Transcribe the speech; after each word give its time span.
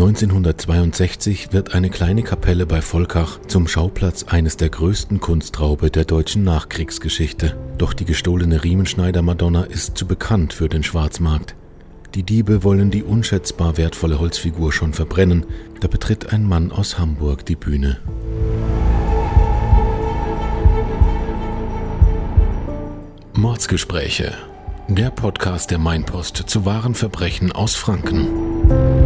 1962 0.00 1.52
wird 1.52 1.74
eine 1.74 1.90
kleine 1.90 2.22
Kapelle 2.22 2.66
bei 2.66 2.82
Volkach 2.82 3.40
zum 3.48 3.66
Schauplatz 3.66 4.26
eines 4.28 4.56
der 4.56 4.68
größten 4.68 5.18
Kunstraube 5.18 5.90
der 5.90 6.04
deutschen 6.04 6.44
Nachkriegsgeschichte. 6.44 7.56
Doch 7.78 7.94
die 7.94 8.04
gestohlene 8.04 8.62
Riemenschneider-Madonna 8.62 9.64
ist 9.64 9.98
zu 9.98 10.06
bekannt 10.06 10.52
für 10.52 10.68
den 10.68 10.84
Schwarzmarkt. 10.84 11.56
Die 12.14 12.22
Diebe 12.22 12.62
wollen 12.62 12.92
die 12.92 13.02
unschätzbar 13.02 13.76
wertvolle 13.76 14.20
Holzfigur 14.20 14.72
schon 14.72 14.92
verbrennen. 14.92 15.44
Da 15.80 15.88
betritt 15.88 16.32
ein 16.32 16.44
Mann 16.44 16.70
aus 16.70 16.96
Hamburg 17.00 17.44
die 17.44 17.56
Bühne. 17.56 17.98
Mordsgespräche. 23.32 24.32
Der 24.86 25.10
Podcast 25.10 25.72
der 25.72 25.78
Mainpost 25.78 26.36
zu 26.46 26.64
wahren 26.64 26.94
Verbrechen 26.94 27.50
aus 27.50 27.74
Franken. 27.74 28.97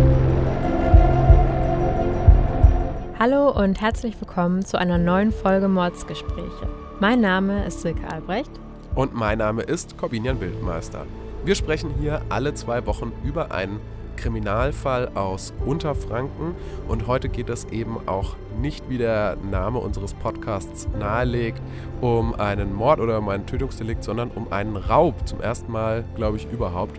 Hallo 3.25 3.51
und 3.51 3.81
herzlich 3.81 4.21
willkommen 4.21 4.65
zu 4.65 4.77
einer 4.77 4.99
neuen 4.99 5.31
Folge 5.31 5.69
Mordsgespräche. 5.69 6.69
Mein 6.99 7.21
Name 7.21 7.65
ist 7.65 7.83
Silke 7.83 8.11
Albrecht. 8.11 8.51
Und 8.97 9.15
mein 9.15 9.39
Name 9.39 9.63
ist 9.63 9.97
Corbinian 9.97 10.41
Bildmeister. 10.41 11.07
Wir 11.45 11.55
sprechen 11.55 11.95
hier 12.01 12.23
alle 12.31 12.53
zwei 12.55 12.85
Wochen 12.85 13.13
über 13.23 13.53
einen 13.53 13.79
Kriminalfall 14.17 15.13
aus 15.15 15.55
Unterfranken 15.65 16.57
und 16.89 17.07
heute 17.07 17.29
geht 17.29 17.49
es 17.49 17.65
eben 17.67 17.97
auch 18.07 18.35
nicht, 18.61 18.91
wie 18.91 18.99
der 18.99 19.37
Name 19.49 19.79
unseres 19.79 20.15
Podcasts 20.15 20.89
nahelegt, 20.99 21.63
um 22.01 22.35
einen 22.35 22.75
Mord 22.75 22.99
oder 22.99 23.19
um 23.19 23.29
ein 23.29 23.47
Tötungsdelikt, 23.47 24.03
sondern 24.03 24.33
um 24.33 24.53
einen 24.53 24.75
Raub. 24.75 25.29
Zum 25.29 25.41
ersten 25.41 25.71
Mal, 25.71 26.03
glaube 26.17 26.39
ich, 26.39 26.51
überhaupt. 26.51 26.99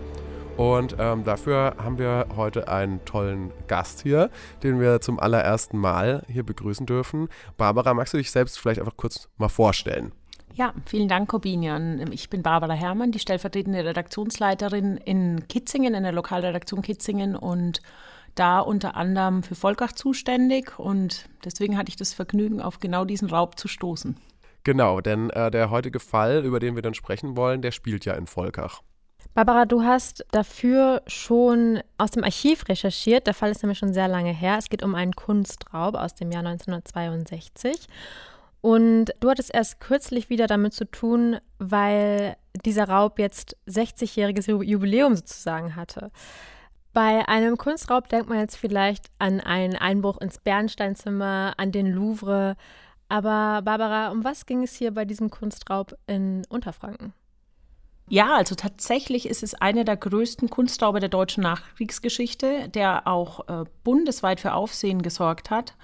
Und 0.56 0.96
ähm, 1.00 1.24
dafür 1.24 1.74
haben 1.82 1.98
wir 1.98 2.26
heute 2.36 2.68
einen 2.68 3.04
tollen 3.04 3.50
Gast 3.66 4.02
hier, 4.02 4.30
den 4.62 4.80
wir 4.80 5.00
zum 5.00 5.18
allerersten 5.18 5.78
Mal 5.78 6.22
hier 6.28 6.44
begrüßen 6.44 6.86
dürfen. 6.86 7.28
Barbara, 7.56 7.92
magst 7.92 8.14
du 8.14 8.18
dich 8.18 8.30
selbst 8.30 8.58
vielleicht 8.58 8.78
einfach 8.78 8.96
kurz 8.96 9.28
mal 9.36 9.48
vorstellen? 9.48 10.12
Ja, 10.54 10.72
vielen 10.86 11.08
Dank, 11.08 11.28
Corbinian. 11.28 12.12
Ich 12.12 12.30
bin 12.30 12.42
Barbara 12.42 12.74
Herrmann, 12.74 13.10
die 13.10 13.18
stellvertretende 13.18 13.84
Redaktionsleiterin 13.84 14.96
in 14.98 15.48
Kitzingen, 15.48 15.94
in 15.94 16.04
der 16.04 16.12
Lokalredaktion 16.12 16.80
Kitzingen 16.82 17.34
und 17.34 17.80
da 18.36 18.60
unter 18.60 18.94
anderem 18.94 19.42
für 19.42 19.56
Volkach 19.56 19.92
zuständig. 19.92 20.78
Und 20.78 21.28
deswegen 21.44 21.76
hatte 21.76 21.88
ich 21.88 21.96
das 21.96 22.14
Vergnügen, 22.14 22.60
auf 22.60 22.78
genau 22.78 23.04
diesen 23.04 23.28
Raub 23.28 23.58
zu 23.58 23.66
stoßen. 23.66 24.16
Genau, 24.62 25.00
denn 25.00 25.30
äh, 25.30 25.50
der 25.50 25.70
heutige 25.70 25.98
Fall, 25.98 26.44
über 26.44 26.60
den 26.60 26.76
wir 26.76 26.82
dann 26.82 26.94
sprechen 26.94 27.36
wollen, 27.36 27.60
der 27.60 27.72
spielt 27.72 28.04
ja 28.04 28.14
in 28.14 28.28
Volkach. 28.28 28.82
Barbara, 29.34 29.64
du 29.64 29.82
hast 29.82 30.24
dafür 30.30 31.02
schon 31.08 31.80
aus 31.98 32.12
dem 32.12 32.22
Archiv 32.22 32.68
recherchiert. 32.68 33.26
Der 33.26 33.34
Fall 33.34 33.50
ist 33.50 33.64
nämlich 33.64 33.80
schon 33.80 33.92
sehr 33.92 34.06
lange 34.06 34.32
her. 34.32 34.58
Es 34.58 34.68
geht 34.68 34.84
um 34.84 34.94
einen 34.94 35.12
Kunstraub 35.12 35.96
aus 35.96 36.14
dem 36.14 36.30
Jahr 36.30 36.46
1962. 36.46 37.88
Und 38.60 39.06
du 39.18 39.28
hattest 39.28 39.52
erst 39.52 39.80
kürzlich 39.80 40.30
wieder 40.30 40.46
damit 40.46 40.72
zu 40.72 40.84
tun, 40.84 41.38
weil 41.58 42.36
dieser 42.64 42.88
Raub 42.88 43.18
jetzt 43.18 43.56
60-jähriges 43.66 44.48
Jubiläum 44.62 45.16
sozusagen 45.16 45.74
hatte. 45.74 46.12
Bei 46.92 47.26
einem 47.26 47.58
Kunstraub 47.58 48.08
denkt 48.08 48.28
man 48.28 48.38
jetzt 48.38 48.54
vielleicht 48.54 49.06
an 49.18 49.40
einen 49.40 49.74
Einbruch 49.74 50.18
ins 50.20 50.38
Bernsteinzimmer, 50.38 51.54
an 51.56 51.72
den 51.72 51.88
Louvre. 51.88 52.54
Aber 53.08 53.62
Barbara, 53.62 54.12
um 54.12 54.22
was 54.22 54.46
ging 54.46 54.62
es 54.62 54.76
hier 54.76 54.94
bei 54.94 55.04
diesem 55.04 55.28
Kunstraub 55.28 55.96
in 56.06 56.42
Unterfranken? 56.48 57.12
Ja, 58.06 58.34
also 58.34 58.54
tatsächlich 58.54 59.26
ist 59.26 59.42
es 59.42 59.54
einer 59.54 59.84
der 59.84 59.96
größten 59.96 60.50
Kunstraube 60.50 61.00
der 61.00 61.08
deutschen 61.08 61.42
Nachkriegsgeschichte, 61.42 62.68
der 62.68 63.06
auch 63.06 63.48
äh, 63.48 63.64
bundesweit 63.82 64.40
für 64.40 64.52
Aufsehen 64.52 65.00
gesorgt 65.00 65.50
hat. 65.50 65.74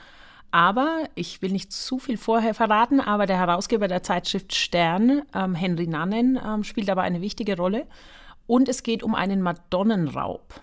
Aber 0.51 1.05
ich 1.15 1.41
will 1.43 1.53
nicht 1.53 1.73
zu 1.73 1.99
viel 1.99 2.19
vorher 2.19 2.55
verraten, 2.55 3.01
aber 3.01 3.27
der 3.27 3.39
Herausgeber 3.39 3.89
der 3.89 4.03
Zeitschrift 4.03 4.55
Stern, 4.55 5.23
ähm, 5.35 5.55
Henry 5.55 5.87
Nannen, 5.87 6.39
ähm, 6.45 6.65
spielt 6.65 6.89
dabei 6.89 7.03
eine 7.03 7.21
wichtige 7.21 7.57
Rolle. 7.57 7.87
Und 8.47 8.69
es 8.69 8.83
geht 8.83 9.03
um 9.03 9.15
einen 9.15 9.43
Madonnenraub. 9.43 10.61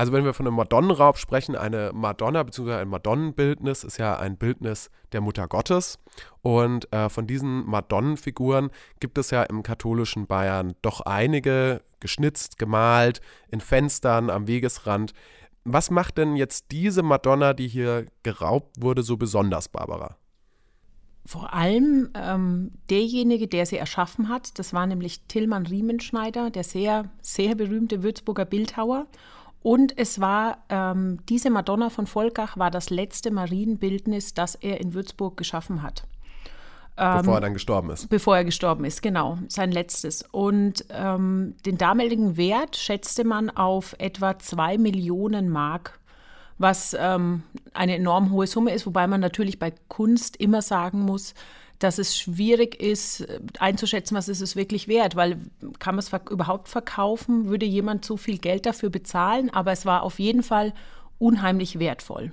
Also 0.00 0.14
wenn 0.14 0.24
wir 0.24 0.32
von 0.32 0.46
einem 0.46 0.56
Madonnenraub 0.56 1.18
sprechen, 1.18 1.54
eine 1.54 1.90
Madonna 1.92 2.42
bzw. 2.42 2.72
ein 2.76 2.88
Madonnenbildnis 2.88 3.84
ist 3.84 3.98
ja 3.98 4.18
ein 4.18 4.38
Bildnis 4.38 4.88
der 5.12 5.20
Mutter 5.20 5.46
Gottes. 5.46 5.98
Und 6.40 6.90
äh, 6.90 7.10
von 7.10 7.26
diesen 7.26 7.66
Madonnenfiguren 7.66 8.70
gibt 8.98 9.18
es 9.18 9.30
ja 9.30 9.42
im 9.42 9.62
katholischen 9.62 10.26
Bayern 10.26 10.72
doch 10.80 11.02
einige 11.02 11.82
geschnitzt, 12.00 12.58
gemalt, 12.58 13.20
in 13.50 13.60
Fenstern, 13.60 14.30
am 14.30 14.46
Wegesrand. 14.46 15.12
Was 15.64 15.90
macht 15.90 16.16
denn 16.16 16.34
jetzt 16.34 16.70
diese 16.70 17.02
Madonna, 17.02 17.52
die 17.52 17.68
hier 17.68 18.06
geraubt 18.22 18.76
wurde, 18.80 19.02
so 19.02 19.18
besonders, 19.18 19.68
Barbara? 19.68 20.16
Vor 21.26 21.52
allem 21.52 22.08
ähm, 22.14 22.70
derjenige, 22.88 23.48
der 23.48 23.66
sie 23.66 23.76
erschaffen 23.76 24.30
hat, 24.30 24.58
das 24.58 24.72
war 24.72 24.86
nämlich 24.86 25.26
Tillmann 25.28 25.66
Riemenschneider, 25.66 26.48
der 26.48 26.64
sehr, 26.64 27.10
sehr 27.20 27.54
berühmte 27.54 28.02
Würzburger 28.02 28.46
Bildhauer. 28.46 29.06
Und 29.62 29.96
es 29.98 30.20
war, 30.20 30.58
ähm, 30.70 31.18
diese 31.28 31.50
Madonna 31.50 31.90
von 31.90 32.06
Volkach 32.06 32.56
war 32.56 32.70
das 32.70 32.90
letzte 32.90 33.30
Marienbildnis, 33.30 34.32
das 34.34 34.54
er 34.54 34.80
in 34.80 34.94
Würzburg 34.94 35.36
geschaffen 35.36 35.82
hat. 35.82 36.04
Bevor 36.96 37.34
er 37.34 37.36
ähm, 37.36 37.42
dann 37.42 37.54
gestorben 37.54 37.90
ist. 37.90 38.08
Bevor 38.08 38.36
er 38.36 38.44
gestorben 38.44 38.84
ist, 38.84 39.02
genau, 39.02 39.38
sein 39.48 39.72
letztes. 39.72 40.22
Und 40.32 40.84
ähm, 40.90 41.54
den 41.64 41.78
damaligen 41.78 42.36
Wert 42.36 42.76
schätzte 42.76 43.24
man 43.24 43.48
auf 43.48 43.94
etwa 43.98 44.38
zwei 44.38 44.76
Millionen 44.76 45.48
Mark, 45.48 45.98
was 46.58 46.94
ähm, 46.98 47.42
eine 47.72 47.96
enorm 47.96 48.30
hohe 48.30 48.46
Summe 48.46 48.72
ist, 48.72 48.86
wobei 48.86 49.06
man 49.06 49.20
natürlich 49.20 49.58
bei 49.58 49.72
Kunst 49.88 50.36
immer 50.36 50.60
sagen 50.60 51.00
muss, 51.00 51.34
dass 51.80 51.98
es 51.98 52.16
schwierig 52.16 52.80
ist 52.80 53.26
einzuschätzen, 53.58 54.16
was 54.16 54.28
ist 54.28 54.42
es 54.42 54.54
wirklich 54.54 54.86
wert, 54.86 55.16
weil 55.16 55.38
kann 55.78 55.96
man 55.96 56.04
es 56.04 56.12
überhaupt 56.30 56.68
verkaufen, 56.68 57.46
würde 57.48 57.66
jemand 57.66 58.04
so 58.04 58.16
viel 58.16 58.38
Geld 58.38 58.66
dafür 58.66 58.90
bezahlen, 58.90 59.50
aber 59.50 59.72
es 59.72 59.86
war 59.86 60.02
auf 60.02 60.18
jeden 60.18 60.42
Fall 60.42 60.72
unheimlich 61.18 61.78
wertvoll. 61.78 62.32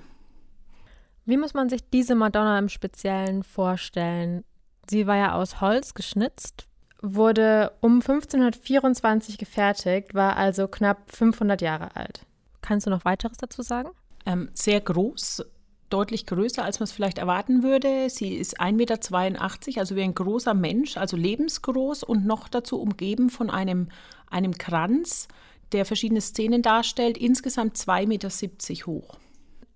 Wie 1.25 1.37
muss 1.37 1.53
man 1.53 1.69
sich 1.69 1.89
diese 1.89 2.15
Madonna 2.15 2.59
im 2.59 2.69
Speziellen 2.69 3.43
vorstellen? 3.43 4.43
Sie 4.89 5.07
war 5.07 5.17
ja 5.17 5.33
aus 5.33 5.59
Holz 5.59 5.93
geschnitzt, 5.93 6.67
wurde 7.01 7.71
um 7.81 7.95
1524 7.95 9.37
gefertigt, 9.37 10.13
war 10.13 10.37
also 10.37 10.67
knapp 10.67 11.11
500 11.11 11.61
Jahre 11.61 11.95
alt. 11.95 12.25
Kannst 12.61 12.85
du 12.85 12.89
noch 12.89 13.05
weiteres 13.05 13.37
dazu 13.37 13.61
sagen? 13.61 13.89
Ähm, 14.25 14.49
sehr 14.53 14.81
groß, 14.81 15.45
deutlich 15.89 16.25
größer, 16.25 16.63
als 16.63 16.79
man 16.79 16.85
es 16.85 16.91
vielleicht 16.91 17.17
erwarten 17.17 17.63
würde. 17.63 18.09
Sie 18.09 18.35
ist 18.35 18.59
1,82 18.59 18.73
Meter, 18.73 19.79
also 19.79 19.95
wie 19.95 20.01
ein 20.01 20.15
großer 20.15 20.53
Mensch, 20.53 20.97
also 20.97 21.17
lebensgroß 21.17 22.03
und 22.03 22.25
noch 22.25 22.47
dazu 22.47 22.79
umgeben 22.81 23.29
von 23.29 23.49
einem, 23.49 23.89
einem 24.29 24.57
Kranz, 24.57 25.27
der 25.71 25.85
verschiedene 25.85 26.21
Szenen 26.21 26.61
darstellt, 26.61 27.17
insgesamt 27.17 27.77
2,70 27.77 28.07
Meter 28.07 28.87
hoch. 28.87 29.17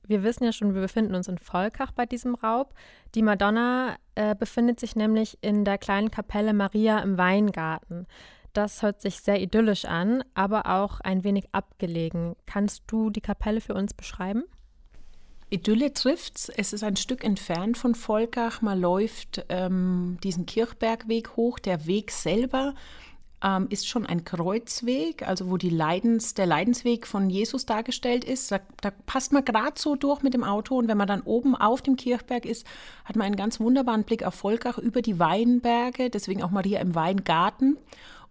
Wir 0.08 0.24
wissen 0.24 0.44
ja 0.44 0.52
schon, 0.52 0.74
wir 0.74 0.82
befinden 0.82 1.16
uns 1.16 1.28
in 1.28 1.38
Volkach 1.38 1.92
bei 1.92 2.06
diesem 2.06 2.36
Raub. 2.36 2.74
Die 3.16 3.22
Madonna 3.22 3.96
äh, 4.16 4.36
befindet 4.36 4.80
sich 4.80 4.96
nämlich 4.96 5.38
in 5.42 5.64
der 5.64 5.78
kleinen 5.78 6.12
Kapelle 6.12 6.54
Maria 6.54 7.00
im 7.00 7.18
Weingarten. 7.18 8.08
Das 8.54 8.82
hört 8.82 9.02
sich 9.02 9.22
sehr 9.22 9.42
idyllisch 9.42 9.86
an, 9.86 10.24
aber 10.34 10.66
auch 10.66 11.00
ein 11.00 11.24
wenig 11.24 11.46
abgelegen. 11.54 12.36
Kannst 12.46 12.84
du 12.88 13.10
die 13.10 13.22
Kapelle 13.22 13.62
für 13.62 13.74
uns 13.74 13.94
beschreiben? 13.94 14.44
Idylle 15.52 15.94
trifft's. 15.94 16.50
Es 16.50 16.72
ist 16.72 16.84
ein 16.84 16.96
Stück 16.96 17.24
entfernt 17.26 17.78
von 17.78 17.94
Volkach. 17.94 18.62
Man 18.62 18.80
läuft 18.80 19.46
ähm, 19.50 20.18
diesen 20.24 20.46
Kirchbergweg 20.46 21.36
hoch. 21.36 21.60
Der 21.60 21.86
Weg 21.86 22.12
selber 22.12 22.74
ähm, 23.44 23.68
ist 23.70 23.86
schon 23.86 24.06
ein 24.06 24.24
Kreuzweg, 24.24 25.28
also 25.28 25.50
wo 25.50 25.58
Leidens, 25.62 26.36
der 26.36 26.46
Leidensweg 26.46 27.06
von 27.06 27.30
Jesus 27.30 27.66
dargestellt 27.66 28.24
ist. 28.24 28.52
Da, 28.52 28.60
da 28.80 28.92
passt 29.06 29.34
man 29.34 29.44
gerade 29.44 29.80
so 29.80 29.96
durch 29.96 30.22
mit 30.22 30.34
dem 30.34 30.46
Auto 30.46 30.78
und 30.78 30.88
wenn 30.88 30.98
man 30.98 31.08
dann 31.08 31.22
oben 31.22 31.56
auf 31.56 31.82
dem 31.82 31.98
Kirchberg 31.98 32.46
ist, 32.46 32.66
hat 33.04 33.18
man 33.18 33.26
einen 33.26 33.36
ganz 33.36 33.60
wunderbaren 33.60 34.04
Blick 34.04 34.24
auf 34.24 34.36
Volkach 34.36 34.78
über 34.78 35.02
die 35.02 35.20
Weinberge, 35.20 36.10
deswegen 36.10 36.44
auch 36.44 36.52
Maria 36.52 36.80
im 36.80 36.96
Weingarten. 36.96 37.78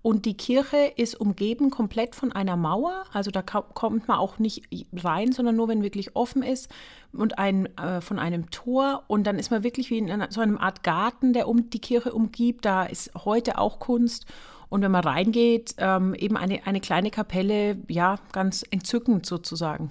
Und 0.02 0.24
die 0.24 0.36
Kirche 0.36 0.92
ist 0.96 1.20
umgeben 1.20 1.70
komplett 1.70 2.14
von 2.14 2.32
einer 2.32 2.56
Mauer. 2.56 3.04
Also 3.12 3.30
da 3.30 3.42
kommt 3.42 4.08
man 4.08 4.18
auch 4.18 4.38
nicht 4.38 4.66
rein, 4.96 5.32
sondern 5.32 5.56
nur, 5.56 5.68
wenn 5.68 5.82
wirklich 5.82 6.16
offen 6.16 6.42
ist. 6.42 6.70
Und 7.12 7.38
ein, 7.38 7.66
äh, 7.76 8.00
von 8.00 8.18
einem 8.18 8.50
Tor. 8.50 9.04
Und 9.08 9.24
dann 9.24 9.38
ist 9.38 9.50
man 9.50 9.62
wirklich 9.62 9.90
wie 9.90 9.98
in 9.98 10.10
einer, 10.10 10.30
so 10.30 10.40
einer 10.40 10.60
Art 10.60 10.82
Garten, 10.82 11.34
der 11.34 11.48
um 11.48 11.68
die 11.68 11.80
Kirche 11.80 12.14
umgibt. 12.14 12.64
Da 12.64 12.84
ist 12.84 13.10
heute 13.24 13.58
auch 13.58 13.78
Kunst. 13.78 14.24
Und 14.70 14.82
wenn 14.82 14.92
man 14.92 15.04
reingeht, 15.04 15.74
ähm, 15.78 16.14
eben 16.14 16.36
eine, 16.36 16.66
eine 16.66 16.80
kleine 16.80 17.10
Kapelle, 17.10 17.76
ja, 17.88 18.16
ganz 18.32 18.64
entzückend 18.70 19.26
sozusagen. 19.26 19.90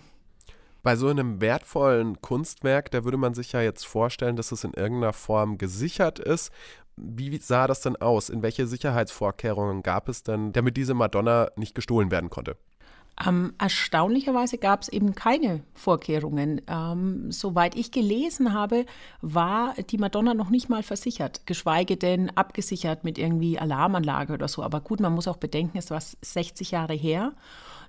Bei 0.81 0.96
so 0.96 1.08
einem 1.08 1.42
wertvollen 1.42 2.22
Kunstwerk, 2.22 2.92
da 2.92 3.04
würde 3.04 3.18
man 3.18 3.34
sich 3.34 3.52
ja 3.52 3.62
jetzt 3.62 3.86
vorstellen, 3.86 4.36
dass 4.36 4.52
es 4.52 4.64
in 4.64 4.74
irgendeiner 4.74 5.14
Form 5.14 5.58
gesichert 5.58 6.20
ist. 6.20 6.52
Wie 6.96 7.38
sah 7.38 7.68
das 7.68 7.81
denn 7.81 7.96
aus? 7.98 8.30
In 8.30 8.42
welche 8.42 8.68
Sicherheitsvorkehrungen 8.68 9.84
gab 9.84 10.10
es 10.10 10.24
denn, 10.24 10.52
damit 10.52 10.78
diese 10.78 10.94
Madonna 10.94 11.50
nicht 11.56 11.76
gestohlen 11.76 12.12
werden 12.12 12.30
konnte? 12.30 12.58
Ähm, 13.26 13.54
erstaunlicherweise 13.58 14.58
gab 14.58 14.81
es 14.81 14.90
eben 14.90 15.14
keine 15.14 15.62
Vorkehrungen. 15.74 16.62
Ähm, 16.68 17.31
soweit 17.31 17.76
ich 17.76 17.92
gelesen 17.92 18.54
habe, 18.54 18.86
war 19.22 19.76
die 19.90 19.98
Madonna 19.98 20.34
noch 20.34 20.50
nicht 20.50 20.70
mal 20.70 20.84
versichert, 20.84 21.46
geschweige 21.46 21.98
denn 21.98 22.30
abgesichert 22.30 23.04
mit 23.04 23.18
irgendwie 23.18 23.60
Alarmanlage 23.60 24.34
oder 24.34 24.48
so. 24.48 24.64
Aber 24.64 24.80
gut, 24.80 25.02
man 25.02 25.14
muss 25.14 25.28
auch 25.28 25.38
bedenken, 25.38 25.78
es 25.78 25.92
war 25.92 26.00
60 26.00 26.72
Jahre 26.72 26.94
her. 26.94 27.34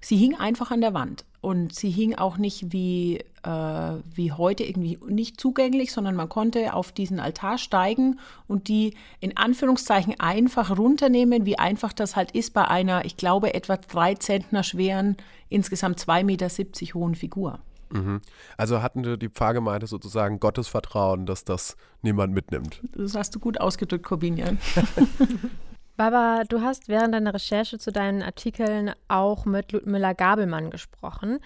Sie 0.00 0.16
hing 0.16 0.34
einfach 0.34 0.70
an 0.70 0.80
der 0.80 0.94
Wand 0.94 1.24
und 1.40 1.74
sie 1.74 1.90
hing 1.90 2.14
auch 2.14 2.38
nicht 2.38 2.72
wie, 2.72 3.18
äh, 3.42 3.92
wie 4.14 4.32
heute 4.32 4.64
irgendwie 4.64 4.98
nicht 5.06 5.40
zugänglich, 5.40 5.92
sondern 5.92 6.14
man 6.16 6.28
konnte 6.28 6.74
auf 6.74 6.92
diesen 6.92 7.20
Altar 7.20 7.58
steigen 7.58 8.18
und 8.46 8.68
die 8.68 8.94
in 9.20 9.36
Anführungszeichen 9.36 10.18
einfach 10.20 10.76
runternehmen, 10.76 11.46
wie 11.46 11.58
einfach 11.58 11.92
das 11.92 12.16
halt 12.16 12.30
ist 12.32 12.54
bei 12.54 12.66
einer, 12.66 13.04
ich 13.04 13.16
glaube, 13.16 13.54
etwa 13.54 13.76
drei 13.76 14.14
Zentner 14.14 14.62
schweren, 14.62 15.16
insgesamt 15.48 15.98
2,70 15.98 16.24
Meter 16.24 16.94
hohen 16.94 17.14
Figur. 17.14 17.60
Mhm. 17.90 18.20
Also 18.56 18.82
hatten 18.82 19.18
die 19.18 19.28
Pfarrgemeinde 19.28 19.86
sozusagen 19.86 20.40
Gottesvertrauen, 20.40 21.26
dass 21.26 21.44
das 21.44 21.76
niemand 22.02 22.32
mitnimmt. 22.32 22.80
Das 22.92 23.14
hast 23.14 23.34
du 23.34 23.40
gut 23.40 23.60
ausgedrückt, 23.60 24.04
Corbinian. 24.04 24.58
Barbara, 26.00 26.44
du 26.44 26.62
hast 26.62 26.88
während 26.88 27.12
deiner 27.12 27.34
Recherche 27.34 27.78
zu 27.78 27.92
deinen 27.92 28.22
Artikeln 28.22 28.92
auch 29.08 29.44
mit 29.44 29.72
Ludmilla 29.72 30.14
Gabelmann 30.14 30.70
gesprochen. 30.70 31.40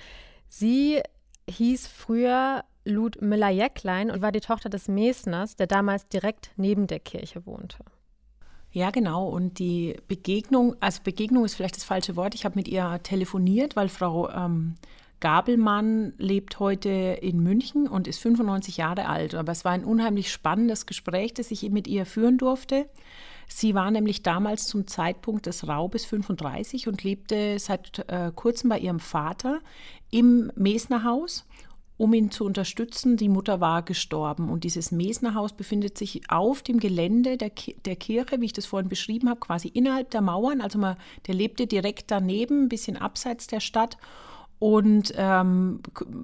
Sie 0.47 1.01
hieß 1.51 1.89
früher 1.89 2.63
Ludmilla 2.85 3.51
Jäcklein 3.51 4.13
und 4.13 4.23
war 4.23 4.31
die 4.31 4.39
Tochter 4.39 4.69
des 4.69 4.87
Mesners, 4.87 5.57
der 5.57 5.67
damals 5.67 6.05
direkt 6.07 6.53
neben 6.57 6.87
der 6.87 7.01
Kirche 7.01 7.45
wohnte. 7.47 7.79
Ja, 8.71 8.93
genau. 8.93 9.27
Und 9.27 9.59
die 9.59 9.97
Begegnung, 10.07 10.77
also 10.79 11.01
Begegnung 11.03 11.45
ist 11.45 11.57
vielleicht 11.57 11.75
das 11.75 11.83
falsche 11.83 12.15
Wort. 12.15 12.37
Ich 12.37 12.45
habe 12.45 12.55
mit 12.55 12.69
ihr 12.69 13.01
telefoniert, 13.03 13.75
weil 13.75 13.89
Frau 13.89 14.31
ähm, 14.31 14.77
Gabelmann 15.19 16.13
lebt 16.17 16.61
heute 16.61 16.91
in 16.91 17.43
München 17.43 17.89
und 17.89 18.07
ist 18.07 18.21
95 18.21 18.77
Jahre 18.77 19.09
alt. 19.09 19.35
Aber 19.35 19.51
es 19.51 19.65
war 19.65 19.73
ein 19.73 19.85
unheimlich 19.85 20.31
spannendes 20.31 20.87
Gespräch, 20.87 21.35
das 21.35 21.51
ich 21.51 21.69
mit 21.71 21.89
ihr 21.89 22.07
führen 22.07 22.39
durfte. 22.39 22.89
Sie 23.57 23.73
war 23.73 23.93
nämlich 23.93 24.25
damals 24.25 24.65
zum 24.65 24.89
Zeitpunkt 24.89 25.47
des 25.47 25.69
Raubes 25.69 26.05
35 26.07 26.89
und 26.89 27.05
lebte 27.05 27.57
seit 27.61 28.05
äh, 28.09 28.33
kurzem 28.35 28.69
bei 28.69 28.81
ihrem 28.81 28.99
Vater 28.99 29.61
im 30.11 30.51
Mesnerhaus 30.57 31.47
um 31.97 32.13
ihn 32.13 32.33
zu 32.33 32.45
unterstützen. 32.45 33.17
Die 33.17 33.29
Mutter 33.29 33.61
war 33.61 33.85
gestorben 33.85 34.51
und 34.51 34.65
dieses 34.65 34.91
Mesnerhaus 34.91 35.53
befindet 35.53 35.97
sich 35.97 36.29
auf 36.29 36.63
dem 36.63 36.81
Gelände 36.81 37.37
der, 37.37 37.51
Ki 37.51 37.77
der 37.85 37.95
Kirche, 37.95 38.41
wie 38.41 38.47
ich 38.47 38.53
das 38.53 38.67
vorhin 38.67 38.89
beschrieben 38.89 39.29
habe, 39.29 39.39
quasi 39.39 39.69
innerhalb 39.69 40.11
der 40.11 40.21
Mauern. 40.21 40.61
Also 40.61 40.81
man, 40.81 40.97
der 41.29 41.37
lebte 41.37 41.69
direkt 41.69 42.11
daneben, 42.11 42.65
ein 42.65 42.69
bisschen 42.69 42.97
abseits 42.97 43.47
der 43.47 43.61
Stadt 43.61 43.97
und 44.59 45.15
ähm, 45.17 45.79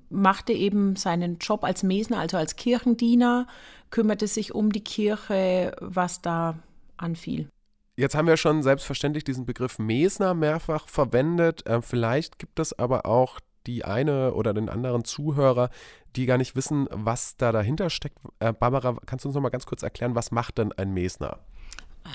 machte 0.08 0.52
eben 0.52 0.96
seinen 0.96 1.38
Job 1.38 1.62
als 1.62 1.84
Mesner, 1.84 2.18
also 2.18 2.38
als 2.38 2.56
Kirchendiener, 2.56 3.46
kümmerte 3.90 4.26
sich 4.26 4.52
um 4.52 4.72
die 4.72 4.82
Kirche, 4.82 5.76
was 5.80 6.22
da 6.22 6.58
anfiel. 7.02 7.50
Jetzt 7.96 8.14
haben 8.14 8.28
wir 8.28 8.36
schon 8.36 8.62
selbstverständlich 8.62 9.24
diesen 9.24 9.44
Begriff 9.44 9.78
Mesner 9.78 10.34
mehrfach 10.34 10.88
verwendet. 10.88 11.66
Äh, 11.66 11.82
vielleicht 11.82 12.38
gibt 12.38 12.58
es 12.58 12.78
aber 12.78 13.04
auch 13.04 13.40
die 13.66 13.84
eine 13.84 14.32
oder 14.34 14.54
den 14.54 14.68
anderen 14.68 15.04
Zuhörer, 15.04 15.70
die 16.16 16.26
gar 16.26 16.38
nicht 16.38 16.56
wissen, 16.56 16.88
was 16.90 17.36
da 17.36 17.52
dahinter 17.52 17.90
steckt. 17.90 18.18
Äh, 18.38 18.52
Barbara, 18.52 18.96
kannst 19.06 19.24
du 19.24 19.28
uns 19.28 19.34
noch 19.34 19.42
mal 19.42 19.50
ganz 19.50 19.66
kurz 19.66 19.82
erklären, 19.82 20.14
was 20.14 20.30
macht 20.30 20.58
denn 20.58 20.72
ein 20.72 20.94
Mesner? 20.94 21.40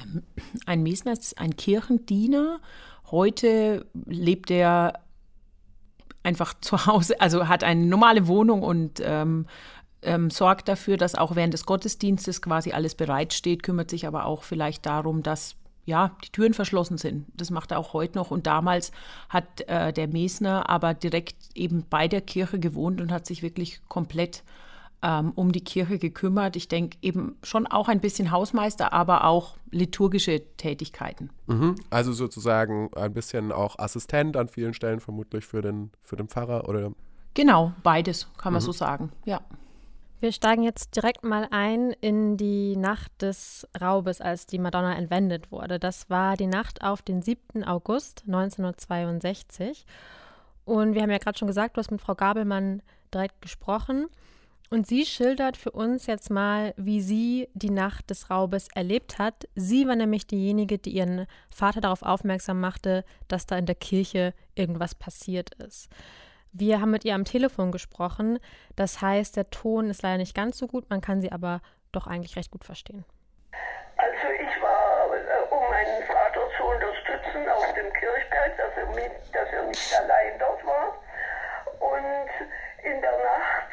Ähm, 0.04 0.24
ein 0.66 0.84
Mesner 0.84 1.14
ist 1.14 1.38
ein 1.38 1.56
Kirchendiener. 1.56 2.60
Heute 3.12 3.86
lebt 4.06 4.50
er 4.50 5.02
einfach 6.24 6.56
zu 6.60 6.86
Hause, 6.88 7.22
also 7.22 7.48
hat 7.48 7.64
eine 7.64 7.86
normale 7.86 8.28
Wohnung 8.28 8.64
und 8.64 9.02
ähm, 9.04 9.46
ähm, 10.06 10.30
sorgt 10.30 10.68
dafür, 10.68 10.98
dass 10.98 11.16
auch 11.16 11.36
während 11.36 11.54
des 11.54 11.66
Gottesdienstes 11.66 12.42
quasi 12.42 12.72
alles 12.72 12.96
bereitsteht, 12.96 13.64
kümmert 13.64 13.90
sich 13.90 14.08
aber 14.08 14.26
auch 14.26 14.44
vielleicht 14.44 14.86
darum, 14.86 15.24
dass 15.24 15.56
ja, 15.86 16.16
die 16.24 16.30
Türen 16.30 16.54
verschlossen 16.54 16.98
sind. 16.98 17.28
Das 17.36 17.52
macht 17.52 17.72
er 17.72 17.78
auch 17.80 17.94
heute 17.94 18.18
noch. 18.18 18.32
Und 18.32 18.48
damals 18.48 18.92
hat 19.30 19.62
äh, 19.68 19.94
der 19.94 20.08
Mesner 20.08 20.68
aber 20.70 20.94
direkt 20.94 21.36
eben 21.54 21.86
bei 21.90 22.08
der 22.08 22.22
Kirche 22.22 22.60
gewohnt 22.60 23.02
und 23.02 23.12
hat 23.12 23.28
sich 23.28 23.44
wirklich 23.44 23.82
komplett 23.88 24.44
ähm, 25.04 25.32
um 25.36 25.52
die 25.52 25.64
Kirche 25.64 26.00
gekümmert. 26.00 26.56
Ich 26.56 26.68
denke 26.68 26.98
eben 27.04 27.36
schon 27.44 27.68
auch 27.68 27.88
ein 27.88 28.00
bisschen 28.00 28.32
Hausmeister, 28.32 28.94
aber 28.94 29.26
auch 29.26 29.58
liturgische 29.70 30.42
Tätigkeiten. 30.58 31.30
Mhm. 31.46 31.76
Also 31.92 32.14
sozusagen 32.14 32.90
ein 32.96 33.14
bisschen 33.14 33.52
auch 33.52 33.78
Assistent 33.78 34.38
an 34.38 34.48
vielen 34.48 34.74
Stellen 34.74 35.00
vermutlich 35.00 35.46
für 35.46 35.62
den, 35.62 35.92
für 36.02 36.16
den 36.16 36.28
Pfarrer 36.28 36.68
oder? 36.68 36.92
Genau, 37.36 37.74
beides 37.84 38.28
kann 38.38 38.54
man 38.54 38.62
mhm. 38.62 38.66
so 38.66 38.72
sagen, 38.72 39.12
ja. 39.26 39.42
Wir 40.22 40.32
steigen 40.32 40.64
jetzt 40.64 40.96
direkt 40.96 41.24
mal 41.24 41.48
ein 41.52 41.92
in 41.92 42.38
die 42.38 42.78
Nacht 42.78 43.12
des 43.22 43.68
Raubes, 43.80 44.22
als 44.22 44.46
die 44.46 44.60
Madonna 44.60 44.96
entwendet 44.96 45.52
wurde. 45.52 45.78
Das 45.78 46.10
war 46.10 46.38
die 46.38 46.48
Nacht 46.48 46.82
auf 46.82 47.02
den 47.02 47.22
7. 47.22 47.66
August 47.66 48.24
1962. 48.26 49.86
Und 50.64 50.94
wir 50.94 51.02
haben 51.02 51.12
ja 51.12 51.18
gerade 51.18 51.38
schon 51.38 51.50
gesagt, 51.50 51.76
du 51.76 51.80
hast 51.80 51.92
mit 51.92 52.02
Frau 52.02 52.16
Gabelmann 52.16 52.82
direkt 53.14 53.42
gesprochen. 53.42 54.08
Und 54.70 54.88
sie 54.88 55.06
schildert 55.06 55.58
für 55.58 55.72
uns 55.72 56.08
jetzt 56.08 56.32
mal, 56.32 56.74
wie 56.76 57.02
sie 57.02 57.50
die 57.54 57.70
Nacht 57.70 58.10
des 58.10 58.30
Raubes 58.30 58.68
erlebt 58.74 59.20
hat. 59.20 59.48
Sie 59.54 59.88
war 59.88 59.96
nämlich 59.96 60.26
diejenige, 60.26 60.80
die 60.80 60.92
ihren 60.92 61.28
Vater 61.50 61.82
darauf 61.82 62.02
aufmerksam 62.02 62.60
machte, 62.60 63.04
dass 63.28 63.46
da 63.46 63.58
in 63.58 63.68
der 63.68 63.76
Kirche 63.76 64.34
irgendwas 64.56 64.96
passiert 64.96 65.54
ist. 65.56 65.90
Wir 66.58 66.80
haben 66.80 66.92
mit 66.92 67.04
ihr 67.04 67.16
am 67.16 67.26
Telefon 67.26 67.74
gesprochen. 67.74 68.40
Das 68.78 69.02
heißt, 69.02 69.36
der 69.36 69.50
Ton 69.50 69.90
ist 69.90 70.04
leider 70.04 70.20
nicht 70.20 70.34
ganz 70.34 70.58
so 70.58 70.68
gut, 70.68 70.90
man 70.90 71.02
kann 71.02 71.20
sie 71.20 71.34
aber 71.34 71.60
doch 71.92 72.08
eigentlich 72.08 72.38
recht 72.38 72.50
gut 72.50 72.64
verstehen. 72.64 73.04
Also 73.98 74.28
ich 74.32 74.62
war, 74.62 75.12
äh, 75.12 75.54
um 75.54 75.60
meinen 75.70 76.04
Vater 76.08 76.48
zu 76.56 76.64
unterstützen 76.64 77.44
auf 77.50 77.74
dem 77.74 77.92
Kirchberg, 77.92 78.56
dass 78.56 78.72
er, 78.78 78.88
mit, 78.96 79.12
dass 79.34 79.52
er 79.52 79.64
nicht 79.64 80.00
allein 80.00 80.40
dort 80.40 80.66
war. 80.66 80.96
Und 81.84 82.32
in 82.88 83.02
der 83.02 83.18
Nacht, 83.20 83.72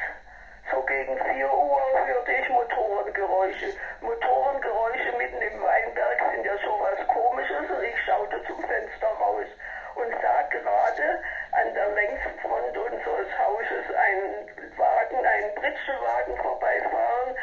so 0.74 0.82
gegen 0.82 1.14
4 1.14 1.54
Uhr, 1.54 1.82
hörte 2.06 2.32
ich 2.32 2.48
Motorengeräusche. 2.48 3.78
Motorengeräusche 4.00 5.12
mitten 5.18 5.38
im 5.38 5.62
Weinberg 5.62 6.18
sind 6.34 6.44
ja 6.44 6.58
sowas 6.58 6.98
Komisches 7.06 7.70
und 7.70 7.84
ich 7.84 7.98
schaute 8.04 8.42
zum 8.42 8.58
Fenster 8.58 9.06
raus 9.22 9.46
und 9.94 10.10
sah 10.18 10.42
gerade 10.50 11.22
an 11.52 11.74
der 11.74 11.94
Längsfront 11.94 12.76
unseres 12.76 13.28
Hauses 13.38 13.84
einen 13.92 14.48
Wagen, 14.78 15.16
einen 15.24 15.54
Britzelwagen 15.54 16.36
vorbeifahren 16.40 17.36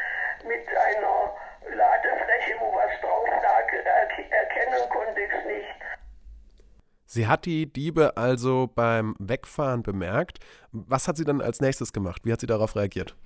mit 0.44 0.66
einer 0.68 1.34
Ladefläche, 1.76 2.54
wo 2.58 2.74
was 2.74 2.90
drauf 3.00 3.28
lag. 3.42 3.66
erkennen 4.30 4.88
konnte 4.90 5.20
ich 5.20 5.32
es 5.32 5.46
nicht. 5.46 5.80
Sie 7.06 7.26
hat 7.26 7.44
die 7.44 7.72
Diebe 7.72 8.16
also 8.16 8.70
beim 8.72 9.14
Wegfahren 9.18 9.82
bemerkt. 9.82 10.38
Was 10.72 11.08
hat 11.08 11.16
sie 11.16 11.24
dann 11.24 11.40
als 11.40 11.60
nächstes 11.60 11.92
gemacht? 11.92 12.22
Wie 12.24 12.32
hat 12.32 12.40
sie 12.40 12.46
darauf 12.46 12.76
reagiert? 12.76 13.16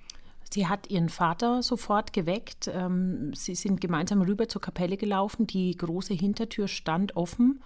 Sie 0.51 0.67
hat 0.67 0.89
ihren 0.89 1.09
Vater 1.09 1.63
sofort 1.63 2.13
geweckt. 2.13 2.67
Ähm, 2.67 3.33
sie 3.33 3.55
sind 3.55 3.81
gemeinsam 3.81 4.21
rüber 4.21 4.47
zur 4.47 4.61
Kapelle 4.61 4.97
gelaufen. 4.97 5.47
Die 5.47 5.75
große 5.75 6.13
Hintertür 6.13 6.67
stand 6.67 7.15
offen 7.15 7.63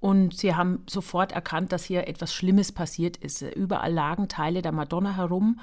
und 0.00 0.36
sie 0.36 0.54
haben 0.54 0.82
sofort 0.88 1.32
erkannt, 1.32 1.72
dass 1.72 1.84
hier 1.84 2.08
etwas 2.08 2.34
Schlimmes 2.34 2.72
passiert 2.72 3.18
ist. 3.18 3.42
Überall 3.42 3.92
lagen 3.92 4.28
Teile 4.28 4.62
der 4.62 4.72
Madonna 4.72 5.16
herum. 5.16 5.60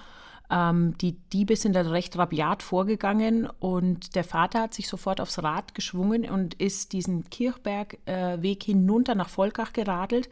Ähm, 0.49 0.97
die 0.99 1.13
Diebe 1.33 1.55
sind 1.55 1.73
da 1.75 1.81
recht 1.81 2.17
rabiat 2.17 2.63
vorgegangen 2.63 3.49
und 3.59 4.15
der 4.15 4.23
Vater 4.23 4.61
hat 4.61 4.73
sich 4.73 4.87
sofort 4.87 5.19
aufs 5.19 5.43
Rad 5.43 5.75
geschwungen 5.75 6.29
und 6.29 6.53
ist 6.53 6.93
diesen 6.93 7.29
Kirchbergweg 7.29 8.05
äh, 8.05 8.63
hinunter 8.63 9.15
nach 9.15 9.29
Volkach 9.29 9.73
geradelt. 9.73 10.29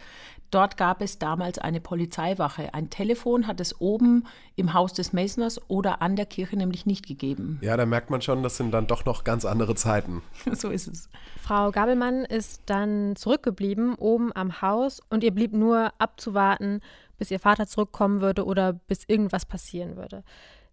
Dort 0.55 0.77
gab 0.77 1.01
es 1.01 1.19
damals 1.19 1.59
eine 1.59 1.81
Polizeiwache. 1.81 2.74
Ein 2.74 2.89
Telefon 2.89 3.45
hat 3.45 3.59
es 3.59 3.81
oben 3.81 4.25
im 4.55 4.74
Haus 4.74 4.93
des 4.93 5.12
Messners 5.12 5.59
oder 5.69 6.01
an 6.01 6.15
der 6.15 6.25
Kirche 6.25 6.55
nämlich 6.55 6.85
nicht 6.85 7.05
gegeben. 7.05 7.59
Ja, 7.62 7.75
da 7.75 7.85
merkt 7.85 8.09
man 8.09 8.21
schon, 8.21 8.41
das 8.41 8.55
sind 8.55 8.71
dann 8.71 8.88
doch 8.88 9.03
noch 9.03 9.25
ganz 9.25 9.43
andere 9.43 9.75
Zeiten. 9.75 10.24
so 10.53 10.69
ist 10.69 10.88
es. 10.88 11.09
Frau 11.43 11.71
Gabelmann 11.71 12.24
ist 12.24 12.62
dann 12.67 13.17
zurückgeblieben 13.17 13.95
oben 13.95 14.31
am 14.33 14.62
Haus 14.62 15.01
und 15.09 15.25
ihr 15.25 15.35
blieb 15.35 15.51
nur 15.51 15.91
abzuwarten, 15.97 16.79
bis 17.17 17.31
ihr 17.31 17.41
Vater 17.41 17.67
zurückkommen 17.67 18.21
würde 18.21 18.45
oder 18.45 18.71
bis 18.71 19.03
irgendwas 19.07 19.45
passieren 19.45 19.97
würde. 19.97 20.24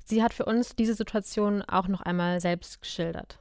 Sie 0.04 0.22
hat 0.22 0.32
für 0.32 0.44
uns 0.44 0.76
diese 0.76 0.94
Situation 0.94 1.60
auch 1.62 1.88
noch 1.88 2.02
einmal 2.02 2.38
selbst 2.38 2.82
geschildert. 2.82 3.40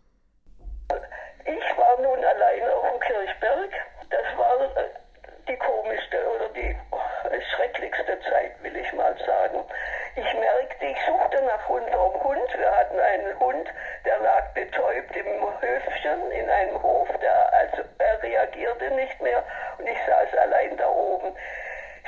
Ich 0.89 1.77
war 1.77 2.01
nun 2.01 2.17
alleine 2.17 2.74
auf 2.74 2.93
dem 2.93 3.00
Kirchberg. 3.00 3.69
Das 4.10 4.38
war 4.39 4.60
äh, 4.75 4.89
die 5.48 5.57
komischste 5.57 6.17
oder 6.36 6.50
die 6.50 6.75
schrecklichste 7.55 8.19
Zeit, 8.29 8.51
will 8.63 8.75
ich 8.75 8.93
mal 8.93 9.15
sagen. 9.25 9.63
Ich 10.15 10.33
merkte, 10.33 10.86
ich 10.86 10.98
suchte 11.05 11.41
nach 11.43 11.69
unserem 11.69 12.24
Hund. 12.24 12.57
Wir 12.57 12.75
hatten 12.75 13.00
einen 13.00 13.39
Hund, 13.39 13.67
der 14.05 14.19
lag 14.19 14.53
betäubt 14.53 15.15
im 15.15 15.62
Höfchen 15.62 16.31
in 16.31 16.50
einem 16.50 16.81
Hof. 16.83 17.07
Der, 17.21 17.53
also, 17.53 17.83
er 17.98 18.24
reagierte 18.24 18.91
nicht 18.91 19.21
mehr 19.21 19.43
und 19.77 19.88
ich 19.88 19.98
saß 20.05 20.38
allein 20.38 20.77
da 20.77 20.88
oben. 20.89 21.36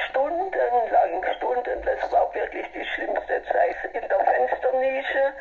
Stunden 0.10 0.54
Und 1.84 1.86
das 1.86 2.12
war 2.12 2.34
wirklich 2.34 2.66
die 2.74 2.86
schlimmste 2.86 3.44
Zeit 3.44 3.76
in 3.94 4.08
der 4.08 4.20
Fensternische 4.20 5.34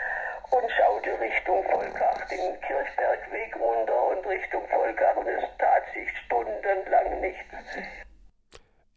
und 0.50 0.70
schaute 0.70 1.20
Richtung 1.20 1.64
Volkach, 1.64 2.26
den 2.28 2.60
Kirchbergweg 2.60 3.56
runter 3.56 4.08
und 4.08 4.26
Richtung 4.26 4.66
Volkach 4.68 5.16
und 5.16 5.28
es 5.28 5.44
tat 5.58 5.84
sich 5.94 6.08
stundenlang 6.26 7.20
nichts. 7.20 7.54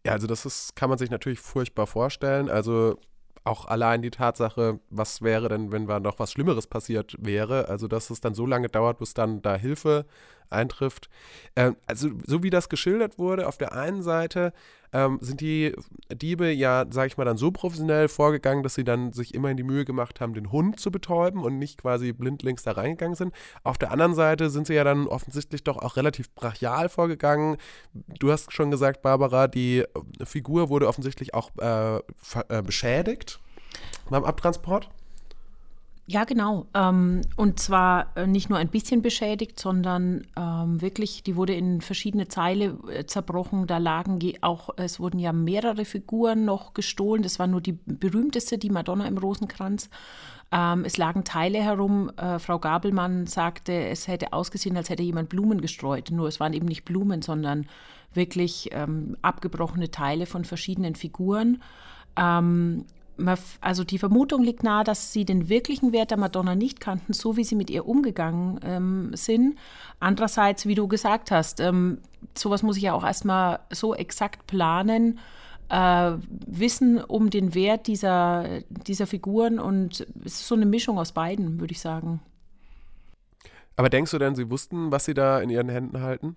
Ja, 0.06 0.12
also 0.12 0.26
das 0.26 0.46
ist, 0.46 0.76
kann 0.76 0.88
man 0.88 0.98
sich 0.98 1.10
natürlich 1.10 1.40
furchtbar 1.40 1.86
vorstellen. 1.86 2.48
Also 2.48 2.98
auch 3.44 3.66
allein 3.66 4.02
die 4.02 4.10
Tatsache, 4.10 4.80
was 4.90 5.22
wäre 5.22 5.48
denn, 5.48 5.72
wenn 5.72 5.86
da 5.86 6.00
noch 6.00 6.18
was 6.18 6.32
Schlimmeres 6.32 6.66
passiert 6.66 7.16
wäre, 7.18 7.68
also 7.68 7.86
dass 7.86 8.10
es 8.10 8.20
dann 8.20 8.34
so 8.34 8.46
lange 8.46 8.68
dauert, 8.68 8.98
bis 8.98 9.14
dann 9.14 9.42
da 9.42 9.56
Hilfe 9.56 10.06
eintrifft. 10.50 11.08
Ähm, 11.54 11.76
also 11.86 12.10
so 12.24 12.42
wie 12.42 12.50
das 12.50 12.68
geschildert 12.68 13.18
wurde, 13.18 13.46
auf 13.46 13.56
der 13.56 13.72
einen 13.72 14.02
Seite 14.02 14.52
ähm, 14.96 15.18
sind 15.20 15.42
die 15.42 15.74
Diebe 16.10 16.50
ja, 16.50 16.86
sag 16.88 17.08
ich 17.08 17.18
mal, 17.18 17.24
dann 17.24 17.36
so 17.36 17.50
professionell 17.50 18.08
vorgegangen, 18.08 18.62
dass 18.62 18.74
sie 18.74 18.84
dann 18.84 19.12
sich 19.12 19.34
immer 19.34 19.50
in 19.50 19.58
die 19.58 19.62
Mühe 19.62 19.84
gemacht 19.84 20.20
haben, 20.20 20.32
den 20.32 20.50
Hund 20.50 20.80
zu 20.80 20.90
betäuben 20.90 21.42
und 21.42 21.58
nicht 21.58 21.82
quasi 21.82 22.14
blindlings 22.14 22.62
da 22.62 22.72
reingegangen 22.72 23.14
sind. 23.14 23.34
Auf 23.62 23.76
der 23.76 23.92
anderen 23.92 24.14
Seite 24.14 24.48
sind 24.48 24.66
sie 24.66 24.74
ja 24.74 24.84
dann 24.84 25.06
offensichtlich 25.06 25.62
doch 25.64 25.76
auch 25.76 25.96
relativ 25.96 26.34
brachial 26.34 26.88
vorgegangen. 26.88 27.58
Du 27.92 28.32
hast 28.32 28.52
schon 28.52 28.70
gesagt, 28.70 29.02
Barbara, 29.02 29.48
die 29.48 29.84
Figur 30.24 30.70
wurde 30.70 30.88
offensichtlich 30.88 31.34
auch 31.34 31.50
äh, 31.58 31.96
äh, 31.98 32.62
beschädigt 32.62 33.38
beim 34.08 34.24
Abtransport. 34.24 34.88
Ja, 36.08 36.22
genau. 36.22 36.66
Ähm, 36.72 37.22
und 37.34 37.58
zwar 37.58 38.16
äh, 38.16 38.28
nicht 38.28 38.48
nur 38.48 38.58
ein 38.58 38.68
bisschen 38.68 39.02
beschädigt, 39.02 39.58
sondern 39.58 40.24
ähm, 40.36 40.80
wirklich, 40.80 41.24
die 41.24 41.34
wurde 41.34 41.54
in 41.54 41.80
verschiedene 41.80 42.28
Teile 42.28 42.78
äh, 42.88 43.06
zerbrochen. 43.06 43.66
Da 43.66 43.78
lagen 43.78 44.20
auch, 44.40 44.70
es 44.76 45.00
wurden 45.00 45.18
ja 45.18 45.32
mehrere 45.32 45.84
Figuren 45.84 46.44
noch 46.44 46.74
gestohlen. 46.74 47.24
Das 47.24 47.40
war 47.40 47.48
nur 47.48 47.60
die 47.60 47.72
berühmteste, 47.72 48.56
die 48.56 48.70
Madonna 48.70 49.04
im 49.08 49.18
Rosenkranz. 49.18 49.90
Ähm, 50.52 50.84
es 50.84 50.96
lagen 50.96 51.24
Teile 51.24 51.58
herum. 51.58 52.12
Äh, 52.16 52.38
Frau 52.38 52.60
Gabelmann 52.60 53.26
sagte, 53.26 53.72
es 53.72 54.06
hätte 54.06 54.32
ausgesehen, 54.32 54.76
als 54.76 54.90
hätte 54.90 55.02
jemand 55.02 55.28
Blumen 55.28 55.60
gestreut. 55.60 56.12
Nur 56.12 56.28
es 56.28 56.38
waren 56.38 56.52
eben 56.52 56.66
nicht 56.66 56.84
Blumen, 56.84 57.20
sondern 57.20 57.66
wirklich 58.14 58.68
ähm, 58.70 59.16
abgebrochene 59.22 59.90
Teile 59.90 60.26
von 60.26 60.44
verschiedenen 60.44 60.94
Figuren. 60.94 61.60
Ähm, 62.16 62.84
also 63.60 63.84
die 63.84 63.98
Vermutung 63.98 64.42
liegt 64.42 64.62
nahe, 64.62 64.84
dass 64.84 65.12
sie 65.12 65.24
den 65.24 65.48
wirklichen 65.48 65.92
Wert 65.92 66.10
der 66.10 66.18
Madonna 66.18 66.54
nicht 66.54 66.80
kannten, 66.80 67.12
so 67.12 67.36
wie 67.36 67.44
sie 67.44 67.54
mit 67.54 67.70
ihr 67.70 67.86
umgegangen 67.86 68.60
ähm, 68.62 69.10
sind. 69.14 69.56
Andererseits, 70.00 70.66
wie 70.66 70.74
du 70.74 70.88
gesagt 70.88 71.30
hast, 71.30 71.60
ähm, 71.60 71.98
sowas 72.36 72.62
muss 72.62 72.76
ich 72.76 72.84
ja 72.84 72.94
auch 72.94 73.04
erstmal 73.04 73.60
so 73.70 73.94
exakt 73.94 74.46
planen, 74.46 75.18
äh, 75.68 76.12
wissen 76.46 77.02
um 77.02 77.30
den 77.30 77.54
Wert 77.54 77.86
dieser, 77.86 78.60
dieser 78.68 79.06
Figuren 79.06 79.58
und 79.58 80.06
es 80.24 80.40
ist 80.40 80.48
so 80.48 80.54
eine 80.54 80.66
Mischung 80.66 80.98
aus 80.98 81.12
beiden, 81.12 81.60
würde 81.60 81.72
ich 81.72 81.80
sagen. 81.80 82.20
Aber 83.76 83.90
denkst 83.90 84.10
du 84.10 84.18
denn, 84.18 84.34
sie 84.34 84.50
wussten, 84.50 84.90
was 84.90 85.04
sie 85.04 85.14
da 85.14 85.38
in 85.40 85.50
ihren 85.50 85.68
Händen 85.68 86.00
halten? 86.00 86.34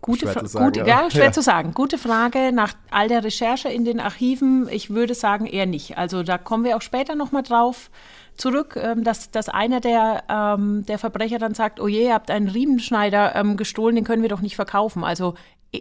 Gute 0.00 0.28
schwer, 0.28 0.44
zu 0.44 0.46
sagen, 0.46 0.64
gute, 0.66 0.80
ja. 0.80 0.86
ja. 0.86 1.10
schwer 1.10 1.24
ja. 1.24 1.32
zu 1.32 1.42
sagen. 1.42 1.74
Gute 1.74 1.98
Frage. 1.98 2.52
Nach 2.52 2.72
all 2.90 3.08
der 3.08 3.24
Recherche 3.24 3.68
in 3.68 3.84
den 3.84 4.00
Archiven, 4.00 4.68
ich 4.68 4.90
würde 4.90 5.14
sagen 5.14 5.46
eher 5.46 5.66
nicht. 5.66 5.98
Also 5.98 6.22
da 6.22 6.38
kommen 6.38 6.64
wir 6.64 6.76
auch 6.76 6.82
später 6.82 7.14
nochmal 7.14 7.42
drauf 7.42 7.90
zurück, 8.36 8.78
ähm, 8.80 9.02
dass, 9.04 9.30
dass 9.30 9.48
einer 9.48 9.80
der, 9.80 10.22
ähm, 10.28 10.86
der 10.86 10.98
Verbrecher 10.98 11.38
dann 11.38 11.54
sagt, 11.54 11.80
oh 11.80 11.88
je, 11.88 12.04
ihr 12.04 12.14
habt 12.14 12.30
einen 12.30 12.48
Riemenschneider 12.48 13.34
ähm, 13.34 13.56
gestohlen, 13.56 13.96
den 13.96 14.04
können 14.04 14.22
wir 14.22 14.28
doch 14.28 14.40
nicht 14.40 14.56
verkaufen. 14.56 15.02
Also 15.02 15.34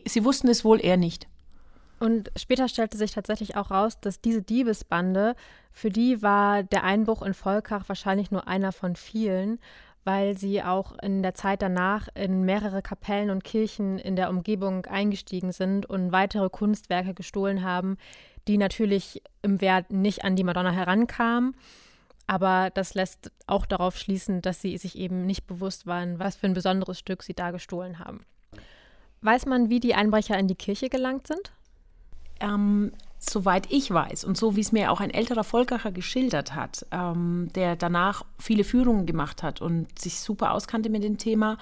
sie 0.06 0.26
wussten 0.26 0.48
es 0.48 0.66
wohl 0.66 0.84
eher 0.84 0.98
nicht. 0.98 1.28
Und 2.00 2.32
später 2.36 2.68
stellte 2.68 2.98
sich 2.98 3.12
tatsächlich 3.12 3.56
auch 3.56 3.72
raus, 3.72 4.00
dass 4.00 4.22
diese 4.22 4.42
Diebesbande, 4.42 5.36
für 5.72 5.90
die 5.90 6.22
war 6.22 6.64
der 6.64 6.84
Einbruch 6.84 7.22
in 7.22 7.34
Volkach 7.34 7.88
wahrscheinlich 7.88 8.30
nur 8.30 8.48
einer 8.48 8.72
von 8.72 8.96
vielen 8.96 9.60
weil 10.08 10.38
sie 10.38 10.64
auch 10.64 10.98
in 11.00 11.22
der 11.22 11.34
Zeit 11.34 11.62
danach 11.62 12.08
in 12.16 12.44
mehrere 12.44 12.82
Kapellen 12.82 13.30
und 13.30 13.44
Kirchen 13.44 14.00
in 14.00 14.16
der 14.16 14.30
Umgebung 14.30 14.86
eingestiegen 14.86 15.52
sind 15.52 15.86
und 15.86 16.14
weitere 16.14 16.50
Kunstwerke 16.50 17.14
gestohlen 17.14 17.62
haben, 17.62 17.98
die 18.48 18.58
natürlich 18.58 19.22
im 19.42 19.60
Wert 19.60 19.92
nicht 19.92 20.24
an 20.24 20.38
die 20.38 20.46
Madonna 20.46 20.72
herankamen. 20.72 21.58
Aber 22.26 22.70
das 22.74 22.94
lässt 22.94 23.34
auch 23.48 23.66
darauf 23.66 23.98
schließen, 23.98 24.42
dass 24.42 24.62
sie 24.62 24.78
sich 24.78 24.98
eben 24.98 25.26
nicht 25.26 25.46
bewusst 25.46 25.88
waren, 25.88 26.20
was 26.20 26.38
für 26.38 26.48
ein 26.48 26.54
besonderes 26.54 26.98
Stück 26.98 27.22
sie 27.22 27.34
da 27.34 27.52
gestohlen 27.52 28.00
haben. 28.00 28.22
Weiß 29.20 29.46
man, 29.46 29.70
wie 29.70 29.82
die 29.82 29.94
Einbrecher 29.94 30.40
in 30.40 30.48
die 30.48 30.56
Kirche 30.56 30.88
gelangt 30.88 31.28
sind? 31.28 31.52
Ähm, 32.40 32.94
soweit 33.20 33.72
ich 33.72 33.92
weiß 33.92 34.24
und 34.24 34.38
so 34.38 34.56
wie 34.56 34.62
es 34.62 34.72
mir 34.72 34.92
auch 34.92 35.00
ein 35.00 35.10
älterer 35.10 35.44
Volkacher 35.44 35.92
geschildert 35.92 36.56
hat, 36.56 36.86
ähm, 36.92 37.50
der 37.56 37.76
danach 37.76 38.24
viele 38.40 38.64
Führungen 38.64 39.06
gemacht 39.06 39.44
hat 39.44 39.62
und 39.62 40.00
sich 40.00 40.20
super 40.20 40.52
auskannte 40.54 40.90
mit 40.90 41.04
dem 41.04 41.18
Thema, 41.18 41.58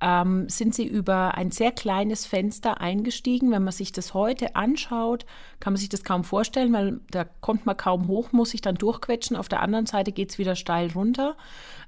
ähm, 0.00 0.48
sind 0.48 0.74
sie 0.74 0.86
über 0.86 1.34
ein 1.34 1.50
sehr 1.50 1.72
kleines 1.72 2.26
Fenster 2.26 2.80
eingestiegen. 2.80 3.50
Wenn 3.50 3.64
man 3.64 3.72
sich 3.72 3.92
das 3.92 4.12
heute 4.12 4.56
anschaut, 4.56 5.24
kann 5.60 5.72
man 5.72 5.78
sich 5.78 5.88
das 5.88 6.04
kaum 6.04 6.24
vorstellen, 6.24 6.72
weil 6.72 7.00
da 7.10 7.24
kommt 7.24 7.64
man 7.64 7.76
kaum 7.76 8.08
hoch, 8.08 8.32
muss 8.32 8.50
sich 8.50 8.60
dann 8.60 8.74
durchquetschen. 8.74 9.36
Auf 9.36 9.48
der 9.48 9.62
anderen 9.62 9.86
Seite 9.86 10.12
geht 10.12 10.30
es 10.30 10.38
wieder 10.38 10.56
steil 10.56 10.90
runter. 10.94 11.36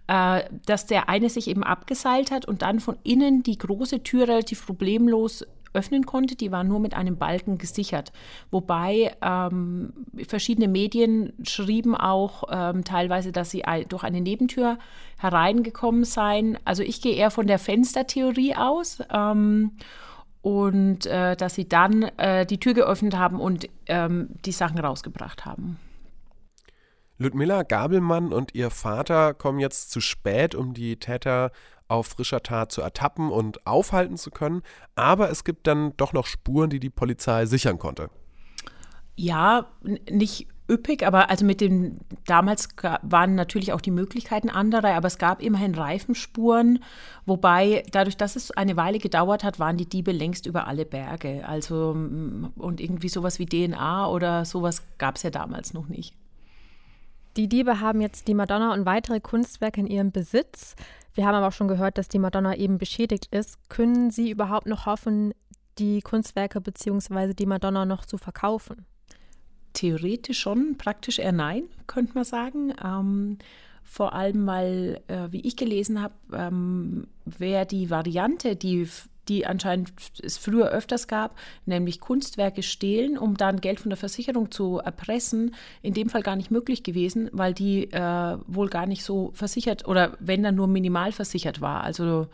Äh, 0.08 0.44
dass 0.66 0.87
der 0.87 1.08
eine 1.08 1.28
sich 1.28 1.49
eben 1.49 1.64
abgeseilt 1.64 2.30
hat 2.30 2.46
und 2.46 2.62
dann 2.62 2.78
von 2.78 2.96
innen 3.02 3.42
die 3.42 3.58
große 3.58 4.04
Tür 4.04 4.28
relativ 4.28 4.64
problemlos 4.64 5.44
öffnen 5.76 6.06
konnte. 6.06 6.35
Die 6.35 6.50
war 6.50 6.64
nur 6.64 6.80
mit 6.80 6.95
einem 6.95 7.16
Balken 7.16 7.59
gesichert. 7.59 8.12
Wobei 8.50 9.14
ähm, 9.23 9.92
verschiedene 10.26 10.68
Medien 10.68 11.33
schrieben 11.45 11.95
auch 11.95 12.45
ähm, 12.50 12.85
teilweise, 12.85 13.33
dass 13.33 13.50
sie 13.50 13.62
durch 13.88 14.02
eine 14.02 14.21
Nebentür 14.21 14.78
hereingekommen 15.18 16.04
seien. 16.04 16.59
Also 16.64 16.83
ich 16.83 17.00
gehe 17.00 17.14
eher 17.14 17.30
von 17.30 17.47
der 17.47 17.59
Fenstertheorie 17.59 18.56
aus. 18.56 18.99
Ähm, 19.12 19.73
und 20.42 21.06
äh, 21.06 21.35
dass 21.35 21.56
sie 21.56 21.68
dann 21.68 22.04
äh, 22.18 22.47
die 22.47 22.61
Tür 22.61 22.73
geöffnet 22.73 23.16
haben 23.16 23.40
und 23.40 23.68
ähm, 23.87 24.28
die 24.45 24.52
Sachen 24.52 24.78
rausgebracht 24.78 25.45
haben. 25.45 25.76
Ludmilla 27.18 27.62
Gabelmann 27.62 28.32
und 28.32 28.54
ihr 28.54 28.70
Vater 28.70 29.35
kommen 29.35 29.58
jetzt 29.58 29.90
zu 29.90 30.00
spät, 30.00 30.54
um 30.54 30.75
die 30.75 30.96
Täter 30.96 31.50
auf 31.88 32.08
frischer 32.08 32.42
Tat 32.42 32.73
zu 32.73 32.82
ertappen 32.82 33.30
und 33.30 33.66
aufhalten 33.66 34.16
zu 34.16 34.30
können. 34.30 34.62
Aber 34.96 35.30
es 35.30 35.44
gibt 35.44 35.66
dann 35.66 35.96
doch 35.96 36.12
noch 36.12 36.26
Spuren, 36.26 36.70
die 36.70 36.80
die 36.80 36.90
Polizei 36.90 37.46
sichern 37.46 37.78
konnte. 37.78 38.11
Ja, 39.16 39.66
nicht 40.11 40.49
üppig, 40.68 41.06
aber 41.06 41.30
also 41.30 41.44
mit 41.46 41.61
dem, 41.61 41.99
damals 42.26 42.68
waren 43.02 43.35
natürlich 43.35 43.73
auch 43.73 43.80
die 43.80 43.92
Möglichkeiten 43.92 44.50
andere, 44.50 44.94
aber 44.94 45.06
es 45.06 45.16
gab 45.16 45.40
immerhin 45.40 45.75
Reifenspuren, 45.75 46.80
wobei 47.25 47.85
dadurch, 47.92 48.16
dass 48.16 48.37
es 48.37 48.50
eine 48.50 48.76
Weile 48.76 48.99
gedauert 48.99 49.44
hat, 49.44 49.58
waren 49.58 49.76
die 49.76 49.88
Diebe 49.88 50.12
längst 50.12 50.44
über 50.44 50.66
alle 50.66 50.85
Berge. 50.85 51.49
Also 51.49 51.90
und 52.56 52.80
irgendwie 52.80 53.08
sowas 53.08 53.38
wie 53.38 53.46
DNA 53.46 54.08
oder 54.08 54.44
sowas 54.44 54.82
gab 54.99 55.16
es 55.16 55.23
ja 55.23 55.30
damals 55.30 55.73
noch 55.73 55.88
nicht. 55.88 56.14
Die 57.37 57.49
Diebe 57.49 57.81
haben 57.81 58.00
jetzt 58.00 58.28
die 58.28 58.35
Madonna 58.35 58.73
und 58.73 58.87
weitere 58.87 59.21
Kunstwerke 59.21 59.81
in 59.81 59.87
ihrem 59.87 60.11
Besitz. 60.11 60.75
Wir 61.14 61.26
haben 61.26 61.35
aber 61.35 61.49
auch 61.49 61.52
schon 61.52 61.69
gehört, 61.69 61.99
dass 61.99 62.09
die 62.09 62.19
Madonna 62.19 62.57
eben 62.57 62.78
beschädigt 62.78 63.26
ist. 63.26 63.69
Können 63.69 64.11
Sie 64.11 64.31
überhaupt 64.31 64.66
noch 64.66 64.87
hoffen, 64.87 65.35
die 65.78 66.00
Kunstwerke 66.00 66.62
bzw. 66.62 67.35
die 67.35 67.45
Madonna 67.45 67.85
noch 67.85 68.07
zu 68.07 68.16
verkaufen? 68.16 68.87
Theoretisch 69.75 70.40
schon, 70.40 70.78
praktisch 70.78 71.19
eher 71.19 71.33
nein, 71.33 71.64
könnte 71.87 72.14
man 72.14 72.25
sagen. 72.25 72.73
Ähm, 72.83 73.38
vor 73.85 74.14
allem, 74.14 74.47
weil, 74.47 75.02
äh, 75.09 75.31
wie 75.31 75.43
ich 75.43 75.57
gelesen 75.57 76.00
habe, 76.00 76.14
ähm, 76.33 77.07
wäre 77.26 77.66
die 77.66 77.90
Variante, 77.90 78.57
die 78.57 78.88
die 79.28 79.47
anscheinend 79.47 79.92
es 80.23 80.38
früher 80.38 80.68
öfters 80.68 81.09
gab, 81.09 81.37
nämlich 81.64 82.00
Kunstwerke 82.00 82.62
stehlen, 82.62 83.18
um 83.18 83.37
dann 83.37 83.61
Geld 83.61 83.80
von 83.80 83.90
der 83.90 83.97
Versicherung 83.97 84.50
zu 84.50 84.78
erpressen, 84.78 85.54
in 85.83 85.95
dem 85.95 86.09
Fall 86.09 86.23
gar 86.23 86.37
nicht 86.37 86.50
möglich 86.50 86.83
gewesen, 86.83 87.28
weil 87.33 87.54
die 87.54 87.92
äh, 87.92 88.38
wohl 88.47 88.68
gar 88.68 88.87
nicht 88.87 89.04
so 89.04 89.30
versichert 89.35 89.87
oder 89.87 90.16
wenn 90.21 90.42
dann 90.42 90.54
nur 90.54 90.66
minimal 90.66 91.12
versichert 91.12 91.61
war. 91.61 91.85
Also 91.85 92.28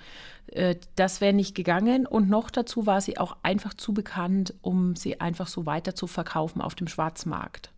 äh, 0.49 0.77
das 0.97 1.21
wäre 1.21 1.33
nicht 1.33 1.55
gegangen 1.55 2.07
und 2.07 2.29
noch 2.29 2.51
dazu 2.51 2.87
war 2.87 3.01
sie 3.01 3.19
auch 3.19 3.37
einfach 3.43 3.75
zu 3.75 3.93
bekannt, 3.93 4.55
um 4.63 4.97
sie 4.97 5.21
einfach 5.21 5.47
so 5.47 5.67
weiter 5.67 5.95
zu 5.95 6.07
verkaufen 6.07 6.61
auf 6.61 6.75
dem 6.75 6.89
Schwarzmarkt. 6.89 7.72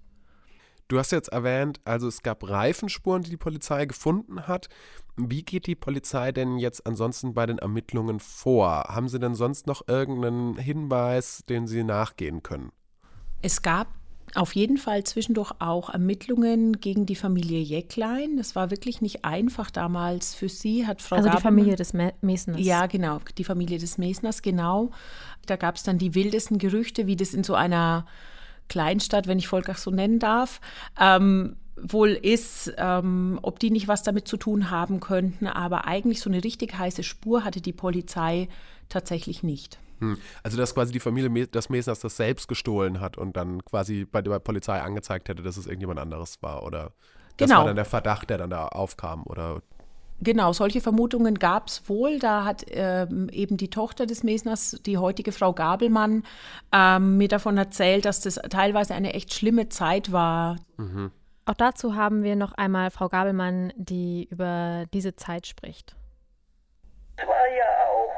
Du 0.89 0.99
hast 0.99 1.13
jetzt 1.13 1.29
erwähnt, 1.29 1.81
also 1.85 2.09
es 2.09 2.23
gab 2.23 2.49
Reifenspuren, 2.49 3.23
die 3.23 3.31
die 3.31 3.37
Polizei 3.37 3.87
gefunden 3.87 4.47
hat. 4.47 4.69
Wie 5.17 5.43
geht 5.43 5.67
die 5.67 5.77
Polizei 5.77 6.33
denn 6.33 6.59
jetzt 6.59 6.87
ansonsten 6.87 7.33
bei 7.35 7.47
den 7.47 7.59
Ermittlungen 7.59 8.21
vor? 8.21 8.85
Haben 8.89 9.09
Sie 9.09 9.19
denn 9.19 9.35
sonst 9.35 9.67
noch 9.67 9.89
irgendeinen 9.89 10.59
Hinweis, 10.59 11.45
den 11.49 11.67
Sie 11.67 11.85
nachgehen 11.85 12.43
können? 12.43 12.71
Es 13.41 13.63
gab 13.63 13.89
auf 14.35 14.55
jeden 14.55 14.79
Fall 14.79 15.05
zwischendurch 15.05 15.53
auch 15.61 15.91
Ermittlungen 15.91 16.81
gegen 16.81 17.07
die 17.07 17.15
Familie 17.15 17.61
Jäcklein. 17.61 18.37
Das 18.37 18.57
war 18.57 18.71
wirklich 18.71 19.01
nicht 19.01 19.25
einfach 19.25 19.71
damals 19.71 20.35
für 20.35 20.49
sie, 20.49 20.87
hat 20.87 21.01
Frau 21.01 21.17
Also 21.17 21.31
die 21.31 21.41
Familie 21.41 21.77
des 21.77 21.93
Mesners. 21.93 22.61
Ja, 22.61 22.87
genau, 22.87 23.21
die 23.39 23.45
Familie 23.45 23.79
des 23.79 23.97
Mesners, 23.97 24.43
genau. 24.43 24.91
Da 25.47 25.57
gab 25.57 25.77
es 25.77 25.83
dann 25.83 25.99
die 25.99 26.15
wildesten 26.15 26.59
Gerüchte, 26.59 27.07
wie 27.07 27.17
das 27.17 27.33
in 27.33 27.45
so 27.45 27.55
einer 27.55 28.07
Kleinstadt, 28.69 29.27
wenn 29.27 29.39
ich 29.39 29.49
Volkach 29.49 29.79
so 29.79 29.91
nennen 29.91 30.19
darf, 30.19 30.61
ähm, 31.01 31.57
wohl 31.77 32.11
ist, 32.11 32.73
ähm, 32.79 33.39
ob 33.43 33.59
die 33.59 33.71
nicht 33.71 33.89
was 33.89 34.03
damit 34.03 34.29
zu 34.29 34.37
tun 34.37 34.71
haben 34.71 35.01
könnten. 35.01 35.47
Aber 35.47 35.87
eigentlich 35.87 36.21
so 36.21 36.31
eine 36.31 36.43
richtig 36.43 36.79
heiße 36.79 37.03
Spur 37.03 37.45
hatte 37.45 37.61
die 37.61 37.73
Polizei 37.73 38.49
tatsächlich 38.89 39.43
nicht. 39.43 39.79
Hm. 40.01 40.19
Also 40.43 40.57
dass 40.57 40.75
quasi 40.75 40.93
die 40.93 41.01
Familie 41.01 41.47
des 41.49 41.69
Mesners 41.69 42.01
das 42.01 42.17
selbst 42.17 42.49
gestohlen 42.49 43.01
hat 43.01 43.17
und 43.17 43.37
dann 43.37 43.65
quasi 43.65 44.05
bei 44.05 44.23
der 44.23 44.39
Polizei 44.39 44.81
angezeigt 44.81 45.29
hätte, 45.29 45.43
dass 45.43 45.57
es 45.57 45.67
irgendjemand 45.67 46.01
anderes 46.01 46.43
war 46.43 46.63
oder 46.63 46.93
das 47.37 47.49
genau. 47.49 47.61
war 47.61 47.67
dann 47.67 47.77
der 47.77 47.85
Verdacht, 47.85 48.31
der 48.31 48.39
dann 48.39 48.51
da 48.51 48.69
aufkam 48.69 49.25
oder 49.25 49.63
Genau, 50.21 50.53
solche 50.53 50.81
Vermutungen 50.81 51.39
gab 51.39 51.67
es 51.67 51.89
wohl. 51.89 52.19
Da 52.19 52.45
hat 52.45 52.65
ähm, 52.71 53.29
eben 53.31 53.57
die 53.57 53.69
Tochter 53.69 54.07
des 54.07 54.23
Mesners, 54.23 54.81
die 54.87 54.97
heutige 54.97 55.33
Frau 55.33 55.53
Gabelmann, 55.53 56.25
ähm, 56.73 57.19
mir 57.19 57.29
davon 57.29 57.59
erzählt, 57.59 58.05
dass 58.05 58.21
das 58.21 58.37
teilweise 58.49 58.95
eine 58.95 59.13
echt 59.13 59.35
schlimme 59.35 59.69
Zeit 59.69 60.13
war. 60.13 60.57
Mhm. 60.77 61.11
Auch 61.47 61.55
dazu 61.55 61.95
haben 61.95 62.23
wir 62.23 62.37
noch 62.37 62.53
einmal 62.53 62.91
Frau 62.91 63.09
Gabelmann, 63.09 63.73
die 63.77 64.29
über 64.31 64.87
diese 64.95 65.15
Zeit 65.15 65.47
spricht. 65.47 65.95
Es 67.17 67.27
war 67.27 67.49
ja 67.49 67.69
auch 67.91 68.15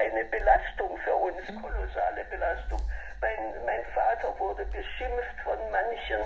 eine 0.00 0.24
Belastung 0.24 0.96
für 1.04 1.14
uns, 1.14 1.36
kolossale 1.60 2.24
Belastung. 2.30 2.80
Mein, 3.20 3.66
mein 3.66 3.84
Vater 3.94 4.34
wurde 4.38 4.64
beschimpft 4.66 5.36
von 5.44 5.58
manchen. 5.70 6.24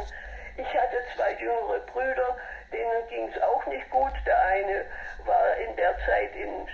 Ich 0.56 0.68
hatte 0.68 0.96
zwei 1.16 1.36
jüngere 1.42 1.80
Brüder, 1.92 2.36
denen 2.72 3.08
ging 3.08 3.28
es 3.28 3.42
auch 3.42 3.64
nicht 3.66 3.88
gut. 3.90 4.12
Der 4.26 4.40
eine 4.42 4.84
war 5.24 5.56
in 5.56 5.76
der 5.76 5.96
Zeit 6.06 6.34
in 6.34 6.68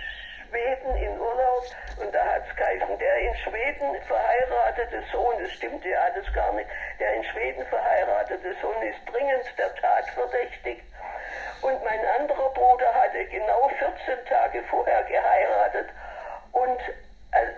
Schweden 0.49 0.95
in 0.95 1.19
Urlaub 1.19 1.65
und 1.99 2.13
da 2.13 2.23
hat 2.25 2.43
es 2.47 2.55
geheißen, 2.55 2.97
der 2.99 3.17
in 3.17 3.35
Schweden 3.37 4.01
verheiratete 4.03 5.03
Sohn, 5.11 5.35
das 5.41 5.51
stimmte 5.51 5.89
ja 5.89 6.01
alles 6.01 6.31
gar 6.33 6.53
nicht, 6.53 6.69
der 6.99 7.13
in 7.15 7.23
Schweden 7.23 7.65
verheiratete 7.65 8.53
Sohn 8.61 8.81
ist 8.83 8.99
dringend 9.11 9.45
der 9.57 9.73
Tat 9.75 10.05
verdächtigt. 10.09 10.83
Und 11.61 11.83
mein 11.83 12.05
anderer 12.19 12.49
Bruder 12.49 12.93
hatte 12.93 13.25
genau 13.25 13.69
14 13.79 14.25
Tage 14.27 14.61
vorher 14.69 15.03
geheiratet 15.03 15.89
und 16.51 16.79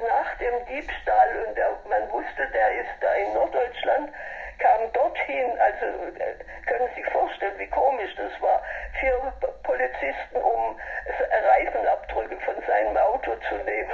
nach 0.08 0.38
dem 0.38 0.65
Diebstahl 0.68 1.46
und 1.48 1.56
der, 1.58 1.70
man 1.89 2.10
wusste, 2.12 2.48
der 2.54 2.72
ist 2.80 2.96
da 3.01 3.13
in 3.13 3.34
Norddeutschland, 3.34 4.10
kam 4.60 4.92
dorthin, 4.94 5.52
also 5.60 5.86
äh, 6.20 6.36
können 6.68 6.90
Sie 6.96 7.02
sich 7.02 7.12
vorstellen, 7.12 7.54
wie 7.58 7.68
komisch 7.68 8.14
das 8.18 8.32
war, 8.42 8.62
vier 9.00 9.34
Polizisten, 9.64 10.38
um 10.38 10.76
Reifenabdrücke 11.56 12.38
von 12.46 12.56
seinem 12.68 12.98
Auto 12.98 13.32
zu 13.50 13.56
nehmen. 13.64 13.90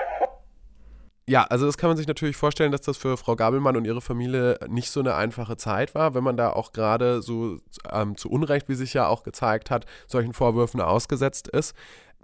Ja, 1.28 1.44
also 1.46 1.66
das 1.66 1.78
kann 1.78 1.90
man 1.90 1.98
sich 1.98 2.08
natürlich 2.08 2.36
vorstellen, 2.36 2.72
dass 2.72 2.82
das 2.82 2.98
für 2.98 3.16
Frau 3.16 3.36
Gabelmann 3.36 3.78
und 3.78 3.86
ihre 3.86 4.02
Familie 4.02 4.60
nicht 4.68 4.90
so 4.90 5.00
eine 5.00 5.16
einfache 5.16 5.56
Zeit 5.56 5.96
war, 5.96 6.14
wenn 6.14 6.24
man 6.24 6.36
da 6.36 6.52
auch 6.52 6.74
gerade 6.74 7.22
so 7.22 7.58
ähm, 7.90 8.18
zu 8.18 8.30
Unrecht, 8.30 8.68
wie 8.68 8.76
sich 8.76 8.94
ja 8.94 9.08
auch 9.08 9.24
gezeigt 9.24 9.72
hat, 9.72 9.86
solchen 10.08 10.34
Vorwürfen 10.34 10.82
ausgesetzt 10.82 11.48
ist. 11.48 11.74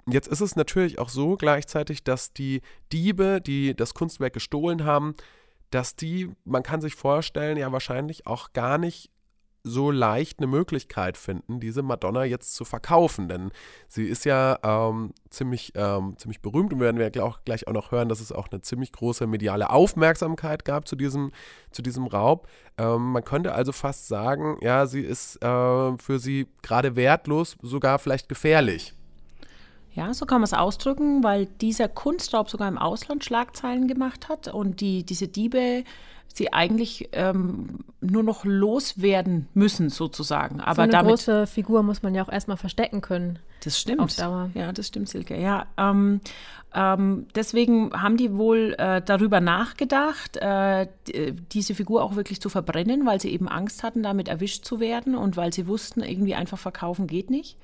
Jetzt 0.06 0.26
ist 0.28 0.40
es 0.40 0.56
natürlich 0.56 0.98
auch 0.98 1.08
so 1.08 1.36
gleichzeitig, 1.36 2.02
dass 2.02 2.32
die 2.32 2.60
Diebe, 2.92 3.40
die 3.40 3.74
das 3.74 3.94
Kunstwerk 3.94 4.32
gestohlen 4.32 4.84
haben, 4.84 5.14
dass 5.70 5.96
die, 5.96 6.30
man 6.44 6.62
kann 6.62 6.80
sich 6.80 6.94
vorstellen, 6.94 7.56
ja 7.56 7.70
wahrscheinlich 7.72 8.26
auch 8.26 8.52
gar 8.52 8.78
nicht 8.78 9.10
so 9.64 9.90
leicht 9.90 10.38
eine 10.38 10.46
Möglichkeit 10.46 11.16
finden, 11.16 11.60
diese 11.60 11.82
Madonna 11.82 12.24
jetzt 12.24 12.54
zu 12.54 12.64
verkaufen. 12.64 13.28
Denn 13.28 13.50
sie 13.86 14.06
ist 14.06 14.24
ja 14.24 14.58
ähm, 14.62 15.12
ziemlich, 15.30 15.72
ähm, 15.74 16.16
ziemlich 16.16 16.40
berühmt 16.40 16.72
und 16.72 16.80
werden 16.80 16.98
wir 16.98 17.24
auch 17.24 17.40
gleich 17.44 17.66
auch 17.68 17.72
noch 17.72 17.90
hören, 17.90 18.08
dass 18.08 18.20
es 18.20 18.32
auch 18.32 18.48
eine 18.50 18.60
ziemlich 18.62 18.92
große 18.92 19.26
mediale 19.26 19.70
Aufmerksamkeit 19.70 20.64
gab 20.64 20.88
zu 20.88 20.96
diesem, 20.96 21.32
zu 21.70 21.82
diesem 21.82 22.06
Raub. 22.06 22.48
Ähm, 22.78 23.12
man 23.12 23.24
könnte 23.24 23.52
also 23.52 23.72
fast 23.72 24.08
sagen, 24.08 24.58
ja, 24.62 24.86
sie 24.86 25.02
ist 25.02 25.42
äh, 25.42 25.98
für 25.98 26.18
sie 26.18 26.48
gerade 26.62 26.96
wertlos, 26.96 27.56
sogar 27.62 27.98
vielleicht 27.98 28.28
gefährlich. 28.28 28.94
Ja, 29.98 30.14
so 30.14 30.26
kann 30.26 30.40
man 30.40 30.44
es 30.44 30.54
ausdrücken, 30.54 31.24
weil 31.24 31.46
dieser 31.60 31.88
Kunstraub 31.88 32.48
sogar 32.48 32.68
im 32.68 32.78
Ausland 32.78 33.24
Schlagzeilen 33.24 33.88
gemacht 33.88 34.28
hat 34.28 34.46
und 34.46 34.80
die, 34.80 35.02
diese 35.02 35.26
Diebe 35.26 35.82
sie 36.32 36.52
eigentlich 36.52 37.08
ähm, 37.10 37.80
nur 38.00 38.22
noch 38.22 38.44
loswerden 38.44 39.48
müssen, 39.54 39.90
sozusagen. 39.90 40.60
Aber 40.60 40.76
so 40.76 40.82
eine 40.82 40.92
damit, 40.92 41.10
große 41.10 41.48
Figur 41.48 41.82
muss 41.82 42.04
man 42.04 42.14
ja 42.14 42.22
auch 42.22 42.28
erstmal 42.28 42.56
verstecken 42.56 43.00
können. 43.00 43.40
Das 43.64 43.76
stimmt. 43.76 43.98
Auf 43.98 44.14
Dauer. 44.14 44.50
Ja, 44.54 44.72
das 44.72 44.86
stimmt, 44.86 45.08
Silke. 45.08 45.36
Ja, 45.36 45.66
ähm, 45.76 46.20
ähm, 46.72 47.26
deswegen 47.34 47.90
haben 47.92 48.16
die 48.16 48.36
wohl 48.36 48.76
äh, 48.78 49.02
darüber 49.04 49.40
nachgedacht, 49.40 50.36
äh, 50.36 50.86
diese 51.50 51.74
Figur 51.74 52.04
auch 52.04 52.14
wirklich 52.14 52.40
zu 52.40 52.50
verbrennen, 52.50 53.04
weil 53.04 53.20
sie 53.20 53.32
eben 53.32 53.48
Angst 53.48 53.82
hatten, 53.82 54.04
damit 54.04 54.28
erwischt 54.28 54.64
zu 54.64 54.78
werden 54.78 55.16
und 55.16 55.36
weil 55.36 55.52
sie 55.52 55.66
wussten, 55.66 56.04
irgendwie 56.04 56.36
einfach 56.36 56.58
verkaufen 56.58 57.08
geht 57.08 57.30
nicht. 57.30 57.56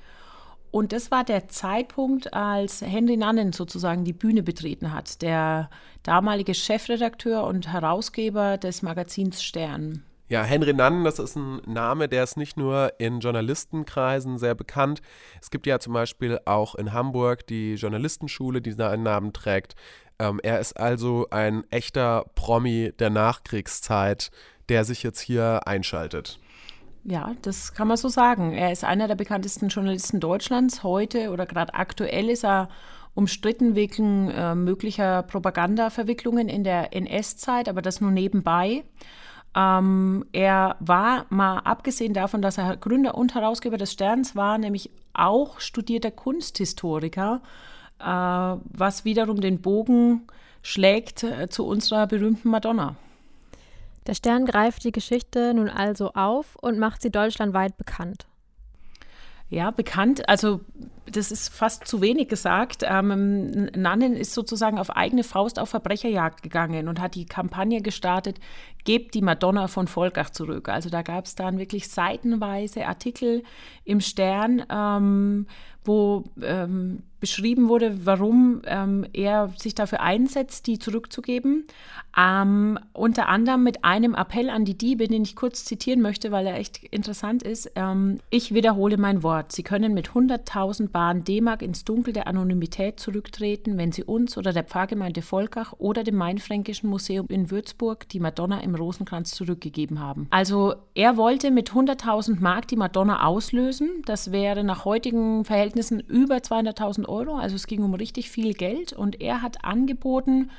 Und 0.75 0.91
das 0.91 1.09
war 1.09 1.23
der 1.23 1.47
Zeitpunkt, 1.47 2.33
als 2.33 2.81
Henry 2.81 3.15
Nannen 3.15 3.53
sozusagen 3.53 4.03
die 4.03 4.11
Bühne 4.11 4.43
betreten 4.43 4.91
hat, 4.91 5.21
der 5.21 5.69
damalige 6.03 6.53
Chefredakteur 6.53 7.45
und 7.45 7.71
Herausgeber 7.71 8.57
des 8.57 8.81
Magazins 8.81 9.41
Stern. 9.41 10.03
Ja, 10.27 10.43
Henry 10.43 10.73
Nannen, 10.73 11.05
das 11.05 11.17
ist 11.17 11.37
ein 11.37 11.61
Name, 11.65 12.09
der 12.09 12.25
ist 12.25 12.35
nicht 12.35 12.57
nur 12.57 12.91
in 12.97 13.21
Journalistenkreisen 13.21 14.37
sehr 14.37 14.53
bekannt. 14.53 15.01
Es 15.41 15.49
gibt 15.49 15.65
ja 15.65 15.79
zum 15.79 15.93
Beispiel 15.93 16.41
auch 16.43 16.75
in 16.75 16.91
Hamburg 16.91 17.47
die 17.47 17.75
Journalistenschule, 17.75 18.61
die 18.61 18.73
seinen 18.73 19.03
Namen 19.03 19.31
trägt. 19.31 19.75
Ähm, 20.19 20.41
er 20.43 20.59
ist 20.59 20.73
also 20.73 21.27
ein 21.29 21.63
echter 21.71 22.25
Promi 22.35 22.91
der 22.99 23.11
Nachkriegszeit, 23.11 24.29
der 24.67 24.83
sich 24.83 25.03
jetzt 25.03 25.21
hier 25.21 25.61
einschaltet. 25.69 26.37
Ja, 27.07 27.35
das 27.43 27.75
kann 27.75 27.87
man 27.87 27.97
so 27.97 28.09
sagen. 28.09 28.53
Er 28.53 28.71
ist 28.71 28.83
einer 28.83 29.07
der 29.07 29.13
bekanntesten 29.13 29.67
Journalisten 29.67 30.19
Deutschlands. 30.19 30.81
Heute 30.81 31.29
oder 31.29 31.45
gerade 31.45 31.75
aktuell 31.75 32.29
ist 32.29 32.43
er 32.43 32.67
umstritten 33.13 33.75
wegen 33.75 34.31
äh, 34.31 34.55
möglicher 34.55 35.21
Propagandaverwicklungen 35.21 36.49
in 36.49 36.63
der 36.63 36.93
NS-Zeit, 36.95 37.69
aber 37.69 37.83
das 37.83 38.01
nur 38.01 38.09
nebenbei. 38.09 38.83
Ähm, 39.55 40.25
er 40.31 40.77
war 40.79 41.27
mal 41.29 41.59
abgesehen 41.59 42.15
davon, 42.15 42.41
dass 42.41 42.57
er 42.57 42.75
Gründer 42.75 43.15
und 43.15 43.35
Herausgeber 43.35 43.77
des 43.77 43.93
Sterns 43.93 44.35
war, 44.35 44.57
nämlich 44.57 44.89
auch 45.13 45.59
studierter 45.59 46.11
Kunsthistoriker, 46.11 47.41
äh, 47.99 48.03
was 48.03 49.05
wiederum 49.05 49.41
den 49.41 49.61
Bogen 49.61 50.23
schlägt 50.63 51.23
äh, 51.23 51.49
zu 51.49 51.67
unserer 51.67 52.07
berühmten 52.07 52.49
Madonna. 52.49 52.95
Der 54.07 54.13
Stern 54.13 54.45
greift 54.45 54.83
die 54.83 54.91
Geschichte 54.91 55.53
nun 55.53 55.69
also 55.69 56.11
auf 56.13 56.55
und 56.61 56.79
macht 56.79 57.01
sie 57.01 57.11
deutschlandweit 57.11 57.77
bekannt. 57.77 58.27
Ja, 59.49 59.69
bekannt, 59.69 60.27
also 60.27 60.61
das 61.05 61.31
ist 61.31 61.49
fast 61.53 61.87
zu 61.87 62.01
wenig 62.01 62.27
gesagt. 62.27 62.83
Ähm, 62.83 63.65
Nannen 63.75 64.15
ist 64.15 64.33
sozusagen 64.33 64.79
auf 64.79 64.89
eigene 64.89 65.23
Faust 65.23 65.59
auf 65.59 65.69
Verbrecherjagd 65.69 66.41
gegangen 66.41 66.87
und 66.87 66.99
hat 66.99 67.15
die 67.15 67.25
Kampagne 67.25 67.81
gestartet, 67.81 68.39
Gebt 68.85 69.15
die 69.15 69.23
Madonna 69.23 69.67
von 69.67 69.87
Volkach 69.87 70.29
zurück. 70.29 70.69
Also 70.69 70.91
da 70.91 71.01
gab 71.01 71.25
es 71.25 71.33
dann 71.33 71.57
wirklich 71.57 71.89
seitenweise 71.89 72.85
Artikel 72.85 73.41
im 73.83 73.99
Stern, 73.99 74.63
ähm, 74.69 75.47
wo 75.83 76.23
ähm, 76.41 77.01
beschrieben 77.25 77.69
wurde, 77.69 78.05
warum 78.05 78.61
ähm, 78.67 79.03
er 79.11 79.51
sich 79.57 79.73
dafür 79.73 79.99
einsetzt, 80.01 80.67
die 80.67 80.77
zurückzugeben. 80.77 81.65
Ähm, 82.15 82.77
unter 82.93 83.27
anderem 83.29 83.63
mit 83.63 83.83
einem 83.83 84.13
Appell 84.13 84.51
an 84.51 84.63
die 84.63 84.77
Diebe, 84.77 85.07
den 85.07 85.23
ich 85.23 85.35
kurz 85.35 85.65
zitieren 85.65 86.01
möchte, 86.01 86.31
weil 86.31 86.45
er 86.45 86.57
echt 86.57 86.83
interessant 86.83 87.41
ist. 87.41 87.71
Ähm, 87.75 88.19
ich 88.29 88.53
wiederhole 88.53 88.97
mein 88.97 89.23
Wort. 89.23 89.53
Sie 89.53 89.63
können 89.63 89.95
mit 89.95 90.09
100.000 90.09 90.89
Bahn 90.89 91.23
D-Mark 91.23 91.63
ins 91.63 91.83
Dunkel 91.83 92.13
der 92.13 92.27
Anonymität 92.27 92.99
zurücktreten, 92.99 93.79
wenn 93.79 93.91
Sie 93.91 94.03
uns 94.03 94.37
oder 94.37 94.53
der 94.53 94.63
Pfarrgemeinde 94.63 95.23
Volkach 95.23 95.73
oder 95.79 96.03
dem 96.03 96.17
Mainfränkischen 96.17 96.91
Museum 96.91 97.25
in 97.27 97.49
Würzburg 97.49 98.07
die 98.09 98.19
Madonna 98.19 98.59
im 98.59 98.75
Rosenkranz 98.75 99.31
zurückgegeben 99.31 99.99
haben. 99.99 100.27
Also 100.29 100.75
er 100.93 101.17
wollte 101.17 101.49
mit 101.49 101.71
100.000 101.71 102.39
Mark 102.39 102.67
die 102.67 102.77
Madonna 102.77 103.25
auslösen. 103.25 104.03
Das 104.05 104.31
wäre 104.31 104.63
nach 104.63 104.85
heutigen 104.85 105.43
Verhältnissen 105.43 105.99
über 105.99 106.35
200.000 106.35 107.07
Euro. 107.07 107.14
Also 107.23 107.55
es 107.55 107.67
ging 107.67 107.83
um 107.83 107.93
richtig 107.93 108.29
viel 108.29 108.53
Geld 108.53 108.93
und 108.93 109.21
er 109.21 109.41
hat 109.41 109.63
angeboten, 109.63 110.51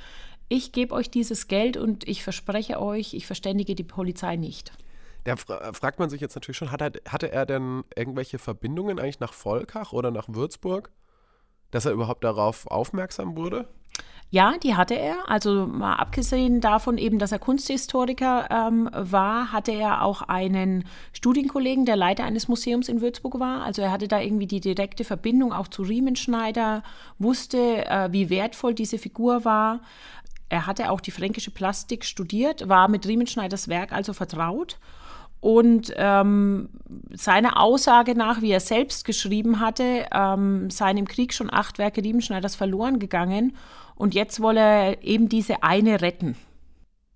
ich 0.48 0.72
gebe 0.72 0.94
euch 0.94 1.10
dieses 1.10 1.48
Geld 1.48 1.76
und 1.76 2.06
ich 2.06 2.22
verspreche 2.22 2.80
euch, 2.80 3.14
ich 3.14 3.26
verständige 3.26 3.74
die 3.74 3.84
Polizei 3.84 4.36
nicht. 4.36 4.72
Da 5.24 5.36
fragt 5.36 5.98
man 5.98 6.08
sich 6.08 6.20
jetzt 6.20 6.36
natürlich 6.36 6.56
schon, 6.56 6.70
hatte, 6.70 7.00
hatte 7.08 7.32
er 7.32 7.46
denn 7.46 7.82
irgendwelche 7.96 8.38
Verbindungen 8.38 9.00
eigentlich 9.00 9.18
nach 9.18 9.32
Volkach 9.32 9.92
oder 9.92 10.12
nach 10.12 10.28
Würzburg, 10.28 10.92
dass 11.72 11.84
er 11.84 11.92
überhaupt 11.92 12.22
darauf 12.22 12.68
aufmerksam 12.68 13.36
wurde? 13.36 13.68
Ja, 14.30 14.54
die 14.60 14.74
hatte 14.74 14.94
er. 14.94 15.28
Also 15.28 15.66
mal 15.66 15.94
abgesehen 15.94 16.60
davon 16.60 16.98
eben, 16.98 17.18
dass 17.18 17.32
er 17.32 17.38
Kunsthistoriker 17.38 18.48
ähm, 18.50 18.90
war, 18.92 19.52
hatte 19.52 19.72
er 19.72 20.02
auch 20.02 20.22
einen 20.22 20.84
Studienkollegen, 21.12 21.86
der 21.86 21.96
Leiter 21.96 22.24
eines 22.24 22.48
Museums 22.48 22.88
in 22.88 23.00
Würzburg 23.00 23.38
war. 23.38 23.62
Also 23.62 23.82
er 23.82 23.92
hatte 23.92 24.08
da 24.08 24.20
irgendwie 24.20 24.48
die 24.48 24.60
direkte 24.60 25.04
Verbindung 25.04 25.52
auch 25.52 25.68
zu 25.68 25.82
Riemenschneider, 25.82 26.82
wusste, 27.18 27.86
äh, 27.86 28.08
wie 28.12 28.28
wertvoll 28.28 28.74
diese 28.74 28.98
Figur 28.98 29.44
war. 29.44 29.80
Er 30.48 30.66
hatte 30.66 30.90
auch 30.90 31.00
die 31.00 31.12
fränkische 31.12 31.50
Plastik 31.50 32.04
studiert, 32.04 32.68
war 32.68 32.88
mit 32.88 33.06
Riemenschneiders 33.06 33.68
Werk 33.68 33.92
also 33.92 34.12
vertraut. 34.12 34.78
Und 35.40 35.92
ähm, 35.96 36.70
seiner 37.12 37.60
Aussage 37.60 38.14
nach, 38.16 38.40
wie 38.42 38.50
er 38.50 38.60
selbst 38.60 39.04
geschrieben 39.04 39.60
hatte, 39.60 40.06
ähm, 40.12 40.70
seien 40.70 40.96
im 40.96 41.06
Krieg 41.06 41.32
schon 41.32 41.52
acht 41.52 41.78
Werke 41.78 42.02
Riemenschneiders 42.02 42.56
verloren 42.56 42.98
gegangen. 42.98 43.56
Und 43.96 44.14
jetzt 44.14 44.40
wolle 44.40 44.60
er 44.60 45.02
eben 45.02 45.28
diese 45.28 45.62
eine 45.62 46.00
retten. 46.00 46.36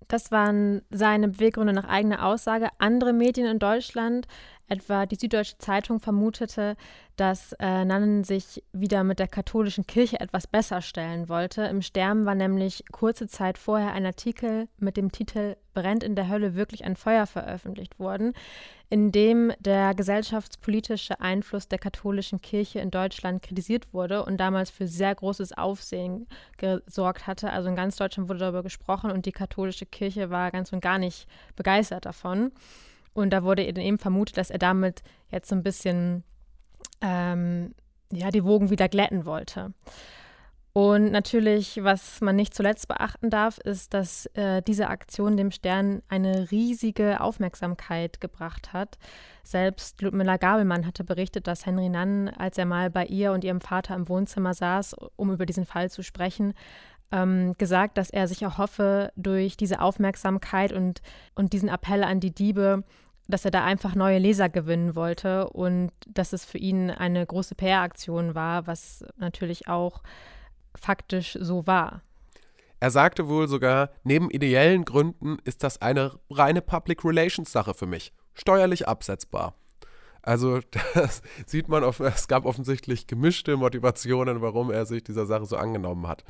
Das 0.07 0.29
waren 0.31 0.81
seine 0.89 1.29
Beweggründe 1.29 1.71
nach 1.71 1.87
eigener 1.87 2.25
Aussage. 2.25 2.67
Andere 2.79 3.13
Medien 3.13 3.47
in 3.47 3.59
Deutschland 3.59 4.27
Etwa 4.71 5.05
die 5.05 5.17
Süddeutsche 5.17 5.57
Zeitung 5.57 5.99
vermutete, 5.99 6.77
dass 7.17 7.51
äh, 7.59 7.83
Nannen 7.83 8.23
sich 8.23 8.63
wieder 8.71 9.03
mit 9.03 9.19
der 9.19 9.27
katholischen 9.27 9.85
Kirche 9.85 10.21
etwas 10.21 10.47
besser 10.47 10.81
stellen 10.81 11.27
wollte. 11.27 11.63
Im 11.63 11.81
Sterben 11.81 12.25
war 12.25 12.35
nämlich 12.35 12.85
kurze 12.89 13.27
Zeit 13.27 13.57
vorher 13.57 13.91
ein 13.91 14.05
Artikel 14.05 14.69
mit 14.77 14.95
dem 14.95 15.11
Titel 15.11 15.57
Brennt 15.73 16.05
in 16.05 16.15
der 16.15 16.29
Hölle 16.29 16.55
wirklich 16.55 16.85
ein 16.85 16.95
Feuer 16.95 17.27
veröffentlicht 17.27 17.99
worden, 17.99 18.31
in 18.89 19.11
dem 19.11 19.51
der 19.59 19.93
gesellschaftspolitische 19.93 21.19
Einfluss 21.19 21.67
der 21.67 21.79
katholischen 21.79 22.41
Kirche 22.41 22.79
in 22.79 22.91
Deutschland 22.91 23.43
kritisiert 23.43 23.93
wurde 23.93 24.23
und 24.23 24.37
damals 24.37 24.69
für 24.69 24.87
sehr 24.87 25.13
großes 25.13 25.51
Aufsehen 25.57 26.27
gesorgt 26.55 27.27
hatte. 27.27 27.51
Also 27.51 27.67
in 27.67 27.75
ganz 27.75 27.97
Deutschland 27.97 28.29
wurde 28.29 28.39
darüber 28.39 28.63
gesprochen 28.63 29.11
und 29.11 29.25
die 29.25 29.33
katholische 29.33 29.85
Kirche 29.85 30.29
war 30.29 30.49
ganz 30.49 30.71
und 30.71 30.79
gar 30.79 30.97
nicht 30.97 31.27
begeistert 31.57 32.05
davon. 32.05 32.53
Und 33.13 33.31
da 33.31 33.43
wurde 33.43 33.63
eben 33.63 33.97
vermutet, 33.97 34.37
dass 34.37 34.49
er 34.49 34.59
damit 34.59 35.03
jetzt 35.29 35.49
so 35.49 35.55
ein 35.55 35.63
bisschen 35.63 36.23
ähm, 37.01 37.73
ja, 38.11 38.31
die 38.31 38.43
Wogen 38.43 38.69
wieder 38.69 38.87
glätten 38.89 39.25
wollte. 39.25 39.73
Und 40.73 41.11
natürlich, 41.11 41.83
was 41.83 42.21
man 42.21 42.37
nicht 42.37 42.53
zuletzt 42.53 42.87
beachten 42.87 43.29
darf, 43.29 43.57
ist, 43.57 43.93
dass 43.93 44.25
äh, 44.27 44.61
diese 44.61 44.87
Aktion 44.87 45.35
dem 45.35 45.51
Stern 45.51 46.01
eine 46.07 46.49
riesige 46.49 47.19
Aufmerksamkeit 47.19 48.21
gebracht 48.21 48.71
hat. 48.71 48.97
Selbst 49.43 50.01
Ludmilla 50.01 50.37
Gabelmann 50.37 50.87
hatte 50.87 51.03
berichtet, 51.03 51.47
dass 51.47 51.65
Henry 51.65 51.89
Nann, 51.89 52.29
als 52.29 52.57
er 52.57 52.65
mal 52.65 52.89
bei 52.89 53.05
ihr 53.05 53.33
und 53.33 53.43
ihrem 53.43 53.59
Vater 53.59 53.95
im 53.95 54.07
Wohnzimmer 54.07 54.53
saß, 54.53 54.95
um 55.17 55.33
über 55.33 55.45
diesen 55.45 55.65
Fall 55.65 55.89
zu 55.89 56.03
sprechen, 56.03 56.53
ähm, 57.11 57.53
gesagt, 57.57 57.97
dass 57.97 58.09
er 58.09 58.27
sich 58.27 58.41
erhoffe, 58.41 59.11
durch 59.15 59.57
diese 59.57 59.81
Aufmerksamkeit 59.81 60.71
und, 60.71 61.01
und 61.35 61.53
diesen 61.53 61.69
Appell 61.69 62.03
an 62.03 62.19
die 62.19 62.33
Diebe, 62.33 62.83
dass 63.27 63.45
er 63.45 63.51
da 63.51 63.63
einfach 63.63 63.95
neue 63.95 64.19
Leser 64.19 64.49
gewinnen 64.49 64.95
wollte 64.95 65.49
und 65.49 65.91
dass 66.07 66.33
es 66.33 66.45
für 66.45 66.57
ihn 66.57 66.89
eine 66.89 67.25
große 67.25 67.55
PR-Aktion 67.55 68.35
war, 68.35 68.67
was 68.67 69.05
natürlich 69.17 69.67
auch 69.67 70.01
faktisch 70.75 71.37
so 71.39 71.67
war. 71.67 72.01
Er 72.79 72.91
sagte 72.91 73.27
wohl 73.27 73.47
sogar, 73.47 73.91
neben 74.03 74.31
ideellen 74.31 74.85
Gründen 74.85 75.37
ist 75.43 75.63
das 75.63 75.81
eine 75.81 76.13
reine 76.29 76.61
Public 76.61 77.05
Relations 77.05 77.51
Sache 77.51 77.73
für 77.73 77.85
mich, 77.85 78.11
steuerlich 78.33 78.87
absetzbar. 78.87 79.53
Also 80.23 80.59
das 80.93 81.21
sieht 81.45 81.67
man, 81.67 81.83
es 81.83 82.27
gab 82.27 82.45
offensichtlich 82.45 83.07
gemischte 83.07 83.55
Motivationen, 83.55 84.41
warum 84.41 84.71
er 84.71 84.85
sich 84.85 85.03
dieser 85.03 85.25
Sache 85.25 85.45
so 85.45 85.57
angenommen 85.57 86.07
hat 86.07 86.23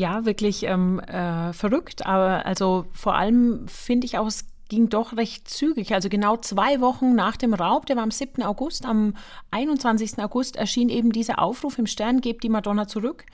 ja, 0.00 0.24
wirklich 0.24 0.62
ähm, 0.64 0.98
äh, 1.00 1.52
verrückt. 1.52 2.06
Aber 2.06 2.46
also 2.46 2.86
vor 2.92 3.14
allem 3.14 3.68
finde 3.68 4.06
ich 4.06 4.16
auch, 4.16 4.26
es 4.26 4.46
ging 4.70 4.88
doch 4.88 5.16
recht 5.16 5.46
zügig. 5.46 5.92
Also 5.92 6.08
genau 6.08 6.38
zwei 6.38 6.80
Wochen 6.80 7.14
nach 7.14 7.36
dem 7.36 7.52
Raub, 7.52 7.84
der 7.84 7.96
war 7.96 8.02
am 8.02 8.10
7. 8.10 8.42
August, 8.42 8.86
am 8.86 9.14
21. 9.50 10.18
August 10.18 10.56
erschien 10.56 10.88
eben 10.88 11.12
dieser 11.12 11.38
Aufruf 11.38 11.78
im 11.78 11.86
Stern, 11.86 12.22
gebt 12.22 12.42
die 12.44 12.48
Madonna 12.48 12.88
zurück. 12.88 13.26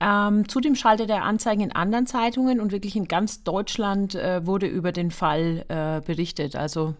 Ähm, 0.00 0.48
zudem 0.48 0.74
schaltete 0.74 1.12
er 1.12 1.24
Anzeigen 1.24 1.60
in 1.60 1.72
anderen 1.72 2.06
Zeitungen 2.06 2.58
und 2.58 2.72
wirklich 2.72 2.96
in 2.96 3.06
ganz 3.06 3.44
Deutschland 3.44 4.14
äh, 4.16 4.44
wurde 4.44 4.66
über 4.66 4.90
den 4.90 5.12
Fall 5.12 5.64
äh, 5.68 6.00
berichtet. 6.00 6.56
Also 6.56 6.94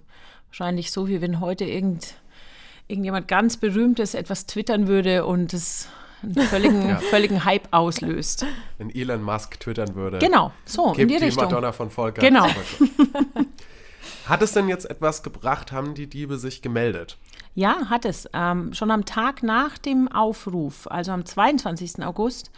wahrscheinlich 0.48 0.92
so, 0.92 1.08
wie 1.08 1.20
wenn 1.20 1.40
heute 1.40 1.64
irgend, 1.64 2.14
irgendjemand 2.86 3.26
ganz 3.26 3.56
Berühmtes 3.56 4.14
etwas 4.14 4.46
twittern 4.46 4.86
würde 4.86 5.24
und 5.24 5.52
es 5.52 5.88
einen 6.22 6.34
völligen, 6.34 6.88
ja. 6.88 6.98
völligen 6.98 7.44
Hype 7.44 7.68
auslöst. 7.70 8.46
Wenn 8.78 8.90
Elon 8.90 9.22
Musk 9.22 9.58
twittern 9.60 9.94
würde. 9.94 10.18
Genau, 10.18 10.52
so 10.64 10.92
in 10.92 11.08
die, 11.08 11.16
die 11.16 11.24
Richtung. 11.24 11.44
Madonna 11.44 11.72
von 11.72 11.90
Volker. 11.90 12.20
Genau. 12.20 12.46
Hat 14.26 14.42
es 14.42 14.52
denn 14.52 14.68
jetzt 14.68 14.88
etwas 14.88 15.22
gebracht? 15.22 15.72
Haben 15.72 15.94
die 15.94 16.06
Diebe 16.06 16.38
sich 16.38 16.62
gemeldet? 16.62 17.18
Ja, 17.54 17.90
hat 17.90 18.04
es. 18.04 18.28
Ähm, 18.32 18.72
schon 18.74 18.90
am 18.90 19.04
Tag 19.04 19.42
nach 19.42 19.76
dem 19.78 20.08
Aufruf, 20.08 20.86
also 20.86 21.12
am 21.12 21.24
22. 21.24 22.04
August, 22.04 22.50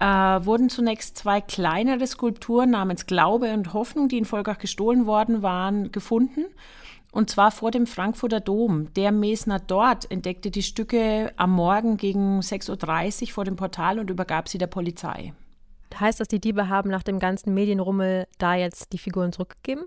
äh, 0.00 0.06
wurden 0.06 0.68
zunächst 0.68 1.16
zwei 1.16 1.40
kleinere 1.40 2.06
Skulpturen 2.06 2.70
namens 2.70 3.06
Glaube 3.06 3.52
und 3.54 3.72
Hoffnung, 3.72 4.08
die 4.08 4.18
in 4.18 4.24
Volkach 4.24 4.58
gestohlen 4.58 5.06
worden 5.06 5.42
waren, 5.42 5.92
gefunden. 5.92 6.44
Und 7.14 7.30
zwar 7.30 7.52
vor 7.52 7.70
dem 7.70 7.86
Frankfurter 7.86 8.40
Dom. 8.40 8.92
Der 8.94 9.12
Mesner 9.12 9.60
dort 9.60 10.10
entdeckte 10.10 10.50
die 10.50 10.64
Stücke 10.64 11.32
am 11.36 11.52
Morgen 11.52 11.96
gegen 11.96 12.40
6.30 12.40 13.22
Uhr 13.22 13.28
vor 13.28 13.44
dem 13.44 13.54
Portal 13.54 14.00
und 14.00 14.10
übergab 14.10 14.48
sie 14.48 14.58
der 14.58 14.66
Polizei. 14.66 15.32
Heißt 15.98 16.18
das, 16.18 16.26
die 16.26 16.40
Diebe 16.40 16.68
haben 16.68 16.90
nach 16.90 17.04
dem 17.04 17.20
ganzen 17.20 17.54
Medienrummel 17.54 18.26
da 18.38 18.56
jetzt 18.56 18.92
die 18.92 18.98
Figuren 18.98 19.32
zurückgegeben? 19.32 19.84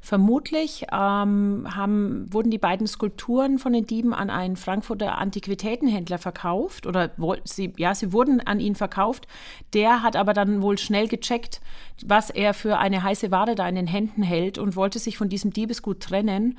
Vermutlich 0.00 0.86
ähm, 0.92 1.66
haben, 1.74 2.26
wurden 2.32 2.50
die 2.50 2.58
beiden 2.58 2.86
Skulpturen 2.86 3.58
von 3.58 3.72
den 3.72 3.86
Dieben 3.86 4.14
an 4.14 4.30
einen 4.30 4.56
Frankfurter 4.56 5.18
Antiquitätenhändler 5.18 6.18
verkauft 6.18 6.86
oder 6.86 7.10
sie, 7.44 7.72
ja, 7.76 7.94
sie 7.94 8.12
wurden 8.12 8.40
an 8.40 8.60
ihn 8.60 8.74
verkauft. 8.74 9.26
Der 9.74 10.02
hat 10.02 10.16
aber 10.16 10.34
dann 10.34 10.62
wohl 10.62 10.78
schnell 10.78 11.08
gecheckt, 11.08 11.60
was 12.04 12.30
er 12.30 12.54
für 12.54 12.78
eine 12.78 13.02
heiße 13.02 13.30
Ware 13.30 13.54
da 13.54 13.68
in 13.68 13.74
den 13.74 13.86
Händen 13.86 14.22
hält 14.22 14.58
und 14.58 14.76
wollte 14.76 14.98
sich 14.98 15.18
von 15.18 15.28
diesem 15.28 15.52
Diebesgut 15.52 16.00
trennen 16.00 16.58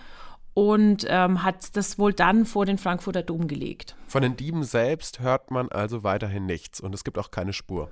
und 0.53 1.05
ähm, 1.07 1.43
hat 1.43 1.75
das 1.77 1.97
wohl 1.99 2.13
dann 2.13 2.45
vor 2.45 2.65
den 2.65 2.77
Frankfurter 2.77 3.23
Dom 3.23 3.47
gelegt. 3.47 3.95
Von 4.07 4.21
den 4.21 4.35
Dieben 4.35 4.63
selbst 4.63 5.19
hört 5.19 5.51
man 5.51 5.69
also 5.69 6.03
weiterhin 6.03 6.45
nichts 6.45 6.81
und 6.81 6.93
es 6.93 7.03
gibt 7.03 7.17
auch 7.17 7.31
keine 7.31 7.53
Spur. 7.53 7.91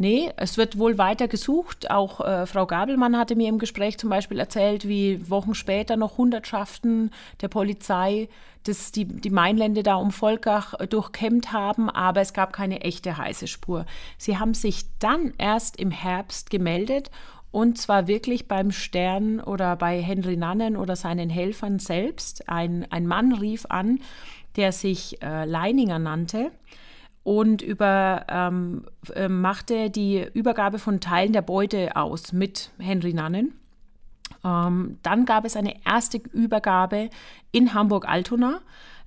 Nee, 0.00 0.32
es 0.36 0.56
wird 0.56 0.78
wohl 0.78 0.96
weiter 0.96 1.26
gesucht. 1.26 1.90
Auch 1.90 2.20
äh, 2.20 2.46
Frau 2.46 2.66
Gabelmann 2.66 3.18
hatte 3.18 3.34
mir 3.34 3.48
im 3.48 3.58
Gespräch 3.58 3.98
zum 3.98 4.10
Beispiel 4.10 4.38
erzählt, 4.38 4.86
wie 4.86 5.28
Wochen 5.28 5.54
später 5.54 5.96
noch 5.96 6.18
Hundertschaften 6.18 7.10
der 7.40 7.48
Polizei 7.48 8.28
das, 8.62 8.92
die, 8.92 9.06
die 9.06 9.30
Mainlände 9.30 9.82
da 9.82 9.96
um 9.96 10.12
Volkach 10.12 10.74
durchkämmt 10.74 11.52
haben, 11.52 11.90
aber 11.90 12.20
es 12.20 12.32
gab 12.32 12.52
keine 12.52 12.82
echte 12.82 13.16
heiße 13.16 13.48
Spur. 13.48 13.86
Sie 14.18 14.38
haben 14.38 14.54
sich 14.54 14.84
dann 15.00 15.32
erst 15.36 15.80
im 15.80 15.90
Herbst 15.90 16.50
gemeldet 16.50 17.10
und 17.50 17.76
zwar 17.78 18.06
wirklich 18.06 18.46
beim 18.46 18.70
Stern 18.70 19.40
oder 19.40 19.74
bei 19.74 20.00
Henry 20.00 20.36
Nannen 20.36 20.76
oder 20.76 20.94
seinen 20.94 21.28
Helfern 21.28 21.80
selbst. 21.80 22.48
Ein, 22.48 22.86
ein 22.90 23.08
Mann 23.08 23.32
rief 23.32 23.66
an, 23.68 23.98
der 24.54 24.70
sich 24.70 25.20
äh, 25.22 25.44
Leininger 25.44 25.98
nannte 25.98 26.52
und 27.28 27.60
über, 27.60 28.24
ähm, 28.30 28.86
äh, 29.14 29.28
machte 29.28 29.90
die 29.90 30.26
Übergabe 30.32 30.78
von 30.78 30.98
Teilen 30.98 31.34
der 31.34 31.42
Beute 31.42 31.94
aus 31.94 32.32
mit 32.32 32.70
Henry 32.78 33.12
Nannen. 33.12 33.52
Ähm, 34.42 34.96
dann 35.02 35.26
gab 35.26 35.44
es 35.44 35.54
eine 35.54 35.74
erste 35.84 36.16
Übergabe 36.32 37.10
in 37.52 37.74
Hamburg-Altona. 37.74 38.62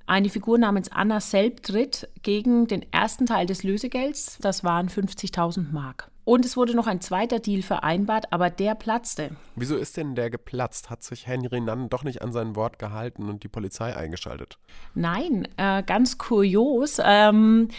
Eine 0.05 0.29
Figur 0.29 0.60
namens 0.60 0.91
Anna 0.91 1.19
Selbtritt 1.19 2.10
gegen 2.21 2.67
den 2.67 2.86
ersten 2.93 3.25
Teil 3.25 3.47
des 3.47 3.63
Lösegelds. 3.63 4.38
Das 4.39 4.63
waren 4.63 4.88
50.000 4.88 5.71
Mark. 5.71 6.12
Und 6.23 6.45
es 6.45 6.55
wurde 6.55 6.75
noch 6.75 6.86
ein 6.86 7.01
zweiter 7.01 7.39
Deal 7.39 7.63
vereinbart, 7.63 8.31
aber 8.31 8.51
der 8.51 8.75
platzte. 8.75 9.31
Wieso 9.55 9.75
ist 9.75 9.97
denn 9.97 10.13
der 10.13 10.29
geplatzt? 10.29 10.91
Hat 10.91 11.03
sich 11.03 11.25
Henry 11.25 11.60
Nann 11.60 11.89
doch 11.89 12.03
nicht 12.03 12.21
an 12.21 12.31
sein 12.31 12.55
Wort 12.55 12.77
gehalten 12.77 13.27
und 13.27 13.43
die 13.43 13.47
Polizei 13.47 13.95
eingeschaltet? 13.95 14.60
Nein, 14.93 15.47
äh, 15.57 15.81
ganz 15.81 16.19
kurios. 16.19 16.99
Ähm, 17.03 17.69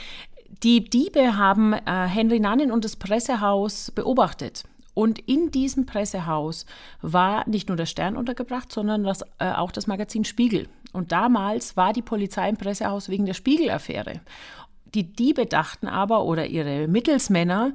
die 0.63 0.85
Diebe 0.85 1.37
haben 1.37 1.73
äh, 1.73 2.07
Henry 2.07 2.41
Nannen 2.41 2.71
und 2.71 2.85
das 2.85 2.97
Pressehaus 2.97 3.91
beobachtet. 3.91 4.65
Und 4.95 5.19
in 5.21 5.51
diesem 5.51 5.87
Pressehaus 5.87 6.67
war 7.01 7.49
nicht 7.49 7.69
nur 7.69 7.77
der 7.77 7.87
Stern 7.87 8.17
untergebracht, 8.17 8.71
sondern 8.71 9.05
das, 9.05 9.23
äh, 9.39 9.51
auch 9.53 9.73
das 9.73 9.87
Magazin 9.87 10.25
Spiegel. 10.25 10.69
Und 10.93 11.13
damals 11.13 11.77
war 11.77 11.93
die 11.93 12.03
Polizei 12.03 12.49
im 12.49 12.57
Pressehaus 12.57 13.09
wegen 13.09 13.25
der 13.25 13.35
Spiegel-Affäre. 13.35 14.21
Die 14.95 15.11
Diebe 15.13 15.47
dachten 15.47 15.89
aber, 15.89 16.25
oder 16.25 16.47
ihre 16.47 16.87
Mittelsmänner, 16.87 17.73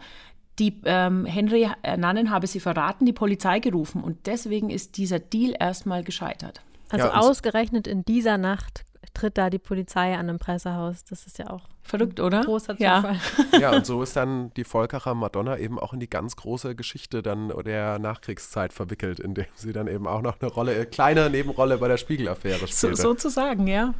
die 0.59 0.79
ähm, 0.85 1.25
Henry 1.25 1.69
Nannen 1.97 2.29
habe 2.29 2.47
sie 2.47 2.59
verraten, 2.59 3.05
die 3.05 3.13
Polizei 3.13 3.59
gerufen. 3.59 4.03
Und 4.03 4.27
deswegen 4.27 4.69
ist 4.69 4.97
dieser 4.97 5.19
Deal 5.19 5.55
erstmal 5.59 6.03
gescheitert. 6.03 6.61
Also 6.89 7.07
ja, 7.07 7.15
ausgerechnet 7.15 7.87
in 7.87 8.03
dieser 8.05 8.37
Nacht 8.37 8.85
tritt 9.13 9.38
da 9.38 9.50
die 9.50 9.60
Polizei 9.60 10.13
an 10.13 10.30
einem 10.30 10.39
Pressehaus. 10.39 11.04
Das 11.04 11.26
ist 11.26 11.38
ja 11.39 11.50
auch 11.50 11.63
verrückt, 11.82 12.20
oder? 12.20 12.41
Großer 12.41 12.78
Zufall. 12.78 13.20
Ja. 13.52 13.60
ja, 13.60 13.76
und 13.76 13.86
so 13.86 14.02
ist 14.04 14.15
dann 14.15 14.54
die 14.56 14.63
Volkacher 14.63 15.15
Madonna 15.15 15.58
eben 15.58 15.80
auch 15.80 15.93
in 15.93 16.00
die 16.00 16.10
ganz 16.10 16.36
große 16.36 16.76
Geschichte 16.76 17.22
dann 17.22 17.52
der 17.65 18.00
Nachkriegszeit 18.00 18.74
verwickelt, 18.74 19.20
indem 19.20 19.46
sie 19.56 19.74
dann 19.74 19.88
eben 19.88 20.08
auch 20.08 20.22
noch 20.22 20.39
eine 20.41 20.52
Rolle, 20.52 20.74
eine 20.74 20.86
kleine 20.86 21.30
Nebenrolle 21.30 21.78
bei 21.78 21.88
der 21.88 21.98
Spiegelaffäre 21.98 22.67
spielte. 22.67 22.96
So, 22.96 23.10
sozusagen, 23.10 23.67
ja. 23.67 23.93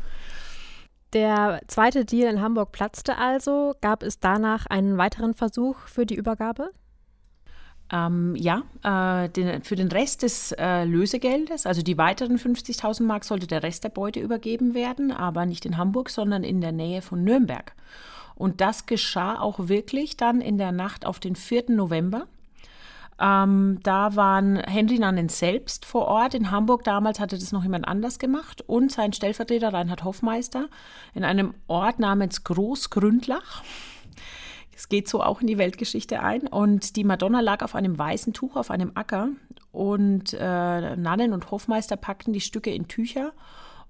Der 1.14 1.62
zweite 1.68 2.04
Deal 2.04 2.32
in 2.32 2.42
Hamburg 2.42 2.72
platzte 2.72 3.18
also. 3.18 3.74
Gab 3.82 4.04
es 4.04 4.20
danach 4.20 4.66
einen 4.66 4.98
weiteren 4.98 5.34
Versuch 5.34 5.78
für 5.88 6.06
die 6.06 6.16
Übergabe? 6.16 6.72
Ähm, 7.92 8.36
ja, 8.36 8.64
äh, 8.84 9.30
den, 9.30 9.64
für 9.64 9.76
den 9.76 9.88
Rest 9.88 10.24
des 10.24 10.52
äh, 10.52 10.84
Lösegeldes, 10.84 11.66
also 11.66 11.82
die 11.82 11.98
weiteren 11.98 12.38
50.000 12.38 13.04
Mark, 13.04 13.24
sollte 13.24 13.48
der 13.48 13.64
Rest 13.64 13.86
der 13.86 13.90
Beute 13.90 14.20
übergeben 14.20 14.74
werden, 14.74 15.12
aber 15.12 15.46
nicht 15.46 15.66
in 15.66 15.78
Hamburg, 15.78 16.10
sondern 16.10 16.44
in 16.44 16.60
der 16.60 16.74
Nähe 16.74 17.02
von 17.02 17.24
Nürnberg. 17.24 17.74
Und 18.36 18.62
das 18.62 18.86
geschah 18.86 19.40
auch 19.40 19.68
wirklich 19.68 20.18
dann 20.18 20.42
in 20.42 20.58
der 20.58 20.72
Nacht 20.72 21.06
auf 21.06 21.20
den 21.20 21.36
4. 21.36 21.66
November. 21.70 22.28
Ähm, 23.20 23.80
da 23.82 24.16
waren 24.16 24.58
Henry 24.58 25.00
Nannen 25.00 25.30
selbst 25.30 25.86
vor 25.86 26.06
Ort. 26.08 26.36
In 26.36 26.52
Hamburg 26.52 26.84
damals 26.84 27.20
hatte 27.20 27.38
das 27.38 27.52
noch 27.52 27.64
jemand 27.64 27.88
anders 27.88 28.20
gemacht 28.20 28.64
und 28.68 28.92
sein 28.92 29.12
Stellvertreter 29.14 29.74
Reinhard 29.74 30.04
Hoffmeister 30.04 30.68
in 31.16 31.24
einem 31.24 31.56
Ort 31.68 32.00
namens 32.00 32.44
Großgründlach. 32.44 33.64
Es 34.78 34.90
geht 34.90 35.10
so 35.10 35.24
auch 35.24 35.42
in 35.42 35.48
die 35.48 35.58
Weltgeschichte 35.58 36.22
ein. 36.22 36.46
Und 36.46 36.96
die 36.98 37.04
Madonna 37.04 37.40
lag 37.40 37.64
auf 37.64 37.74
einem 37.74 37.98
weißen 37.98 38.32
Tuch 38.34 38.56
auf 38.56 38.70
einem 38.70 38.92
Acker. 38.94 39.30
Und 39.72 40.34
äh, 40.34 40.96
Nannen 40.96 41.34
und 41.34 41.50
Hofmeister 41.50 41.98
packten 41.98 42.32
die 42.32 42.42
Stücke 42.42 42.70
in 42.70 42.88
Tücher 42.88 43.34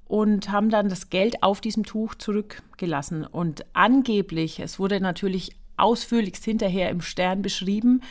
und 0.06 0.50
haben 0.50 0.69
dann 0.69 0.88
das 0.88 1.10
Geld 1.10 1.43
auf 1.43 1.60
diesem 1.60 1.84
Tuch 1.84 2.15
zurückgelassen. 2.15 3.26
Und 3.26 3.65
angeblich, 3.73 4.62
es 4.62 4.80
wurde 4.80 5.02
natürlich 5.02 5.58
ausführlichst 5.76 6.45
hinterher 6.45 6.89
im 6.89 7.02
Stern 7.02 7.41
beschrieben, 7.41 8.02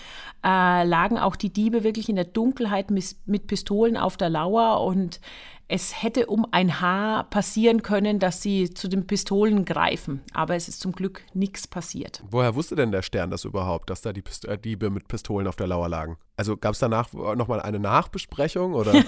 äh, 0.44 0.84
lagen 0.84 1.18
auch 1.18 1.34
die 1.34 1.52
Diebe 1.52 1.82
wirklich 1.82 2.10
in 2.10 2.16
der 2.16 2.26
Dunkelheit 2.26 2.90
mit, 2.90 3.16
mit 3.24 3.46
Pistolen 3.46 3.96
auf 3.96 4.18
der 4.18 4.28
Lauer 4.28 4.84
und 4.84 5.20
es 5.68 6.02
hätte 6.02 6.26
um 6.26 6.46
ein 6.52 6.80
Haar 6.80 7.24
passieren 7.24 7.82
können, 7.82 8.18
dass 8.18 8.40
sie 8.40 8.70
zu 8.70 8.88
den 8.88 9.06
Pistolen 9.06 9.64
greifen. 9.64 10.22
Aber 10.32 10.54
es 10.54 10.68
ist 10.68 10.80
zum 10.80 10.92
Glück 10.92 11.22
nichts 11.34 11.66
passiert. 11.66 12.22
Woher 12.30 12.54
wusste 12.54 12.76
denn 12.76 12.92
der 12.92 13.02
Stern 13.02 13.30
das 13.30 13.44
überhaupt, 13.44 13.90
dass 13.90 14.00
da 14.00 14.12
die 14.12 14.22
Pist 14.22 14.44
äh, 14.44 14.56
Diebe 14.58 14.90
mit 14.90 15.08
Pistolen 15.08 15.46
auf 15.46 15.56
der 15.56 15.66
Lauer 15.66 15.88
lagen? 15.88 16.18
Also 16.36 16.56
gab 16.56 16.74
es 16.74 16.78
danach 16.78 17.12
nochmal 17.12 17.60
eine 17.60 17.80
Nachbesprechung 17.80 18.74
oder? 18.74 18.92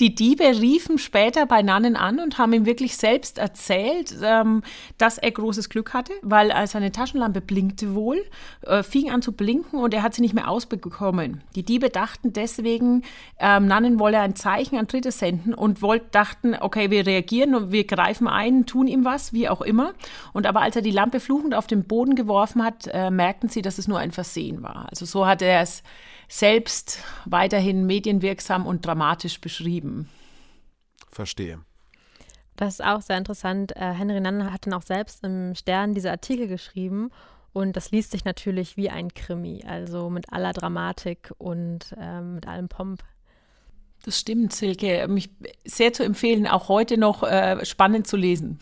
die 0.00 0.14
Diebe 0.14 0.44
riefen 0.44 0.98
später 0.98 1.46
bei 1.46 1.62
Nannen 1.62 1.96
an 1.96 2.20
und 2.20 2.38
haben 2.38 2.52
ihm 2.52 2.66
wirklich 2.66 2.96
selbst 2.96 3.38
erzählt, 3.38 4.14
ähm, 4.22 4.62
dass 4.98 5.18
er 5.18 5.30
großes 5.30 5.70
Glück 5.70 5.94
hatte, 5.94 6.12
weil 6.22 6.52
seine 6.66 6.92
Taschenlampe 6.92 7.40
blinkte 7.40 7.94
wohl, 7.94 8.22
äh, 8.62 8.82
fing 8.82 9.10
an 9.10 9.22
zu 9.22 9.32
blinken 9.32 9.78
und 9.78 9.94
er 9.94 10.02
hat 10.02 10.14
sie 10.14 10.20
nicht 10.22 10.34
mehr 10.34 10.48
ausbekommen. 10.48 11.42
Die 11.56 11.62
Diebe 11.62 11.88
dachten 11.88 12.32
deswegen, 12.32 13.02
ähm, 13.38 13.66
Nannen 13.66 13.98
wolle 14.04 14.20
ein 14.20 14.36
Zeichen 14.36 14.78
an 14.78 14.86
Dritte 14.86 15.10
senden 15.10 15.54
und 15.54 15.80
wollt, 15.80 16.14
dachten, 16.14 16.54
okay, 16.60 16.90
wir 16.90 17.06
reagieren 17.06 17.54
und 17.54 17.72
wir 17.72 17.86
greifen 17.86 18.28
ein, 18.28 18.66
tun 18.66 18.86
ihm 18.86 19.06
was, 19.06 19.32
wie 19.32 19.48
auch 19.48 19.62
immer. 19.62 19.94
Und 20.34 20.46
aber 20.46 20.60
als 20.60 20.76
er 20.76 20.82
die 20.82 20.90
Lampe 20.90 21.20
fluchend 21.20 21.54
auf 21.54 21.66
den 21.66 21.84
Boden 21.84 22.14
geworfen 22.14 22.62
hat, 22.62 22.86
äh, 22.92 23.10
merkten 23.10 23.48
sie, 23.48 23.62
dass 23.62 23.78
es 23.78 23.88
nur 23.88 23.98
ein 23.98 24.10
Versehen 24.10 24.62
war. 24.62 24.88
Also 24.90 25.06
so 25.06 25.26
hat 25.26 25.40
er 25.40 25.62
es 25.62 25.82
selbst 26.28 26.98
weiterhin 27.24 27.86
medienwirksam 27.86 28.66
und 28.66 28.84
dramatisch 28.84 29.40
beschrieben. 29.40 30.10
Verstehe. 31.10 31.60
Das 32.56 32.74
ist 32.74 32.84
auch 32.84 33.00
sehr 33.00 33.16
interessant. 33.16 33.74
Äh, 33.74 33.94
Henry 33.94 34.20
Nann 34.20 34.52
hat 34.52 34.66
dann 34.66 34.74
auch 34.74 34.82
selbst 34.82 35.24
im 35.24 35.54
Stern 35.54 35.94
diese 35.94 36.10
Artikel 36.10 36.46
geschrieben 36.46 37.10
und 37.54 37.74
das 37.74 37.90
liest 37.90 38.10
sich 38.10 38.26
natürlich 38.26 38.76
wie 38.76 38.90
ein 38.90 39.14
Krimi, 39.14 39.64
also 39.66 40.10
mit 40.10 40.30
aller 40.30 40.52
Dramatik 40.52 41.32
und 41.38 41.94
äh, 41.98 42.20
mit 42.20 42.46
allem 42.46 42.68
Pomp. 42.68 43.02
Das 44.04 44.20
stimmt, 44.20 44.52
Silke. 44.52 45.08
Mich 45.08 45.30
sehr 45.64 45.94
zu 45.94 46.04
empfehlen, 46.04 46.46
auch 46.46 46.68
heute 46.68 46.98
noch 46.98 47.22
äh, 47.22 47.64
spannend 47.64 48.06
zu 48.06 48.18
lesen. 48.18 48.58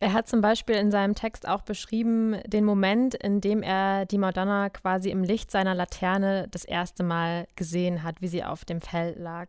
Er 0.00 0.14
hat 0.14 0.26
zum 0.26 0.40
Beispiel 0.40 0.74
in 0.76 0.90
seinem 0.90 1.14
Text 1.14 1.46
auch 1.46 1.62
beschrieben 1.62 2.36
den 2.46 2.64
Moment, 2.64 3.14
in 3.14 3.40
dem 3.40 3.62
er 3.62 4.06
die 4.06 4.18
Madonna 4.18 4.70
quasi 4.70 5.10
im 5.10 5.22
Licht 5.22 5.50
seiner 5.50 5.74
Laterne 5.74 6.48
das 6.50 6.64
erste 6.64 7.02
Mal 7.02 7.46
gesehen 7.56 8.02
hat, 8.02 8.20
wie 8.20 8.28
sie 8.28 8.42
auf 8.42 8.64
dem 8.64 8.80
Feld 8.80 9.18
lag. 9.18 9.48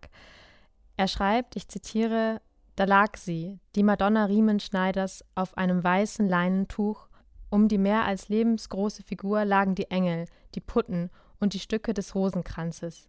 Er 0.97 1.07
schreibt, 1.07 1.55
ich 1.55 1.67
zitiere, 1.69 2.41
da 2.75 2.83
lag 2.83 3.15
sie, 3.15 3.59
die 3.75 3.83
Madonna 3.83 4.25
Riemenschneiders, 4.25 5.23
auf 5.33 5.57
einem 5.57 5.83
weißen 5.83 6.27
Leinentuch. 6.27 7.07
Um 7.49 7.69
die 7.69 7.77
mehr 7.77 8.03
als 8.03 8.27
lebensgroße 8.27 9.03
Figur 9.03 9.45
lagen 9.45 9.75
die 9.75 9.89
Engel, 9.91 10.25
die 10.55 10.61
Putten 10.61 11.09
und 11.39 11.53
die 11.53 11.59
Stücke 11.59 11.93
des 11.93 12.15
Rosenkranzes. 12.15 13.07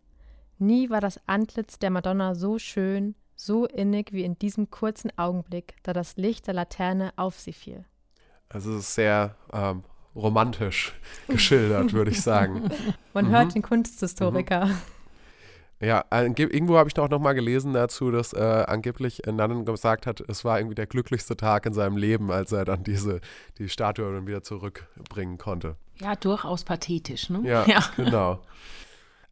Nie 0.58 0.90
war 0.90 1.00
das 1.00 1.20
Antlitz 1.26 1.78
der 1.78 1.90
Madonna 1.90 2.34
so 2.34 2.58
schön, 2.58 3.14
so 3.34 3.66
innig 3.66 4.12
wie 4.12 4.24
in 4.24 4.38
diesem 4.38 4.70
kurzen 4.70 5.16
Augenblick, 5.18 5.74
da 5.82 5.92
das 5.92 6.16
Licht 6.16 6.46
der 6.46 6.54
Laterne 6.54 7.12
auf 7.16 7.38
sie 7.38 7.52
fiel. 7.52 7.84
Also 8.48 8.72
es 8.72 8.84
ist 8.84 8.94
sehr 8.94 9.36
ähm, 9.52 9.84
romantisch 10.14 10.94
geschildert, 11.28 11.92
würde 11.92 12.10
ich 12.10 12.22
sagen. 12.22 12.70
Man 13.12 13.26
mhm. 13.26 13.30
hört 13.30 13.54
den 13.54 13.62
Kunsthistoriker. 13.62 14.66
Mhm. 14.66 14.78
Ja, 15.78 16.06
irgendwo 16.10 16.78
habe 16.78 16.88
ich 16.88 16.98
auch 16.98 17.10
noch 17.10 17.20
mal 17.20 17.34
gelesen 17.34 17.74
dazu, 17.74 18.10
dass 18.10 18.32
äh, 18.32 18.40
angeblich 18.66 19.20
Nannen 19.26 19.66
gesagt 19.66 20.06
hat, 20.06 20.20
es 20.20 20.42
war 20.42 20.58
irgendwie 20.58 20.74
der 20.74 20.86
glücklichste 20.86 21.36
Tag 21.36 21.66
in 21.66 21.74
seinem 21.74 21.98
Leben, 21.98 22.30
als 22.30 22.52
er 22.52 22.64
dann 22.64 22.82
diese 22.82 23.20
die 23.58 23.68
Statue 23.68 24.10
dann 24.10 24.26
wieder 24.26 24.42
zurückbringen 24.42 25.36
konnte. 25.36 25.76
Ja, 26.00 26.16
durchaus 26.16 26.64
pathetisch, 26.64 27.28
ne? 27.28 27.42
Ja, 27.44 27.66
ja. 27.66 27.84
genau. 27.96 28.40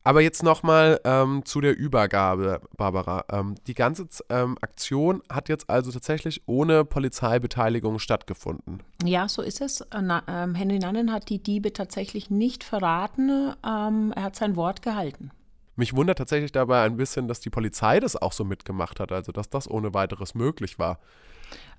Aber 0.06 0.20
jetzt 0.20 0.42
nochmal 0.42 1.00
ähm, 1.04 1.46
zu 1.46 1.62
der 1.62 1.76
Übergabe, 1.78 2.60
Barbara. 2.76 3.24
Ähm, 3.32 3.54
die 3.66 3.72
ganze 3.72 4.06
ähm, 4.28 4.58
Aktion 4.60 5.22
hat 5.32 5.48
jetzt 5.48 5.70
also 5.70 5.90
tatsächlich 5.90 6.42
ohne 6.44 6.84
Polizeibeteiligung 6.84 7.98
stattgefunden. 7.98 8.82
Ja, 9.02 9.28
so 9.28 9.40
ist 9.40 9.62
es. 9.62 9.80
Äh, 9.80 10.02
na, 10.02 10.22
ähm, 10.28 10.54
Henry 10.54 10.78
Nannen 10.78 11.10
hat 11.10 11.30
die 11.30 11.42
Diebe 11.42 11.72
tatsächlich 11.72 12.28
nicht 12.28 12.64
verraten. 12.64 13.54
Ähm, 13.66 14.12
er 14.14 14.24
hat 14.24 14.36
sein 14.36 14.56
Wort 14.56 14.82
gehalten. 14.82 15.30
Mich 15.74 15.96
wundert 15.96 16.18
tatsächlich 16.18 16.52
dabei 16.52 16.82
ein 16.82 16.98
bisschen, 16.98 17.26
dass 17.26 17.40
die 17.40 17.50
Polizei 17.50 17.98
das 17.98 18.14
auch 18.14 18.32
so 18.32 18.44
mitgemacht 18.44 19.00
hat, 19.00 19.10
also 19.10 19.32
dass 19.32 19.48
das 19.48 19.68
ohne 19.68 19.94
weiteres 19.94 20.34
möglich 20.34 20.78
war. 20.78 20.98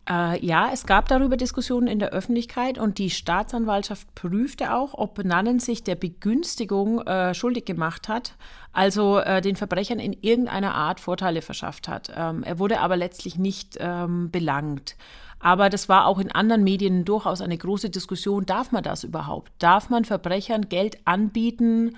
Äh, 0.08 0.46
ja, 0.46 0.70
es 0.72 0.86
gab 0.86 1.08
darüber 1.08 1.36
Diskussionen 1.36 1.88
in 1.88 2.00
der 2.00 2.10
Öffentlichkeit 2.10 2.78
und 2.78 3.00
die 3.00 3.10
Staatsanwaltschaft 3.10 4.14
prüfte 4.14 4.74
auch, 4.74 4.94
ob 4.94 5.24
Nannen 5.24 5.60
sich 5.60 5.84
der 5.84 5.96
Begünstigung 5.96 7.02
äh, 7.02 7.34
schuldig 7.34 7.66
gemacht 7.66 8.08
hat, 8.08 8.36
also 8.72 9.18
äh, 9.18 9.42
den 9.42 9.56
Verbrechern 9.56 10.00
in 10.00 10.14
irgendeiner 10.14 10.76
Art 10.76 11.00
Vorteile 11.00 11.42
verschafft 11.42 11.88
hat. 11.88 12.12
Ähm, 12.16 12.44
er 12.44 12.60
wurde 12.60 12.80
aber 12.82 12.98
letztlich 12.98 13.38
nicht 13.38 13.78
ähm, 13.80 14.30
belangt. 14.30 14.96
Aber 15.40 15.70
das 15.70 15.90
war 15.90 16.06
auch 16.06 16.20
in 16.20 16.32
anderen 16.32 16.64
Medien 16.64 17.04
durchaus 17.04 17.42
eine 17.42 17.58
große 17.58 17.90
Diskussion. 17.90 18.46
Darf 18.46 18.72
man 18.72 18.84
das 18.84 19.04
überhaupt? 19.04 19.52
Darf 19.60 19.90
man 19.90 20.06
Verbrechern 20.06 20.70
Geld 20.70 21.00
anbieten? 21.06 21.98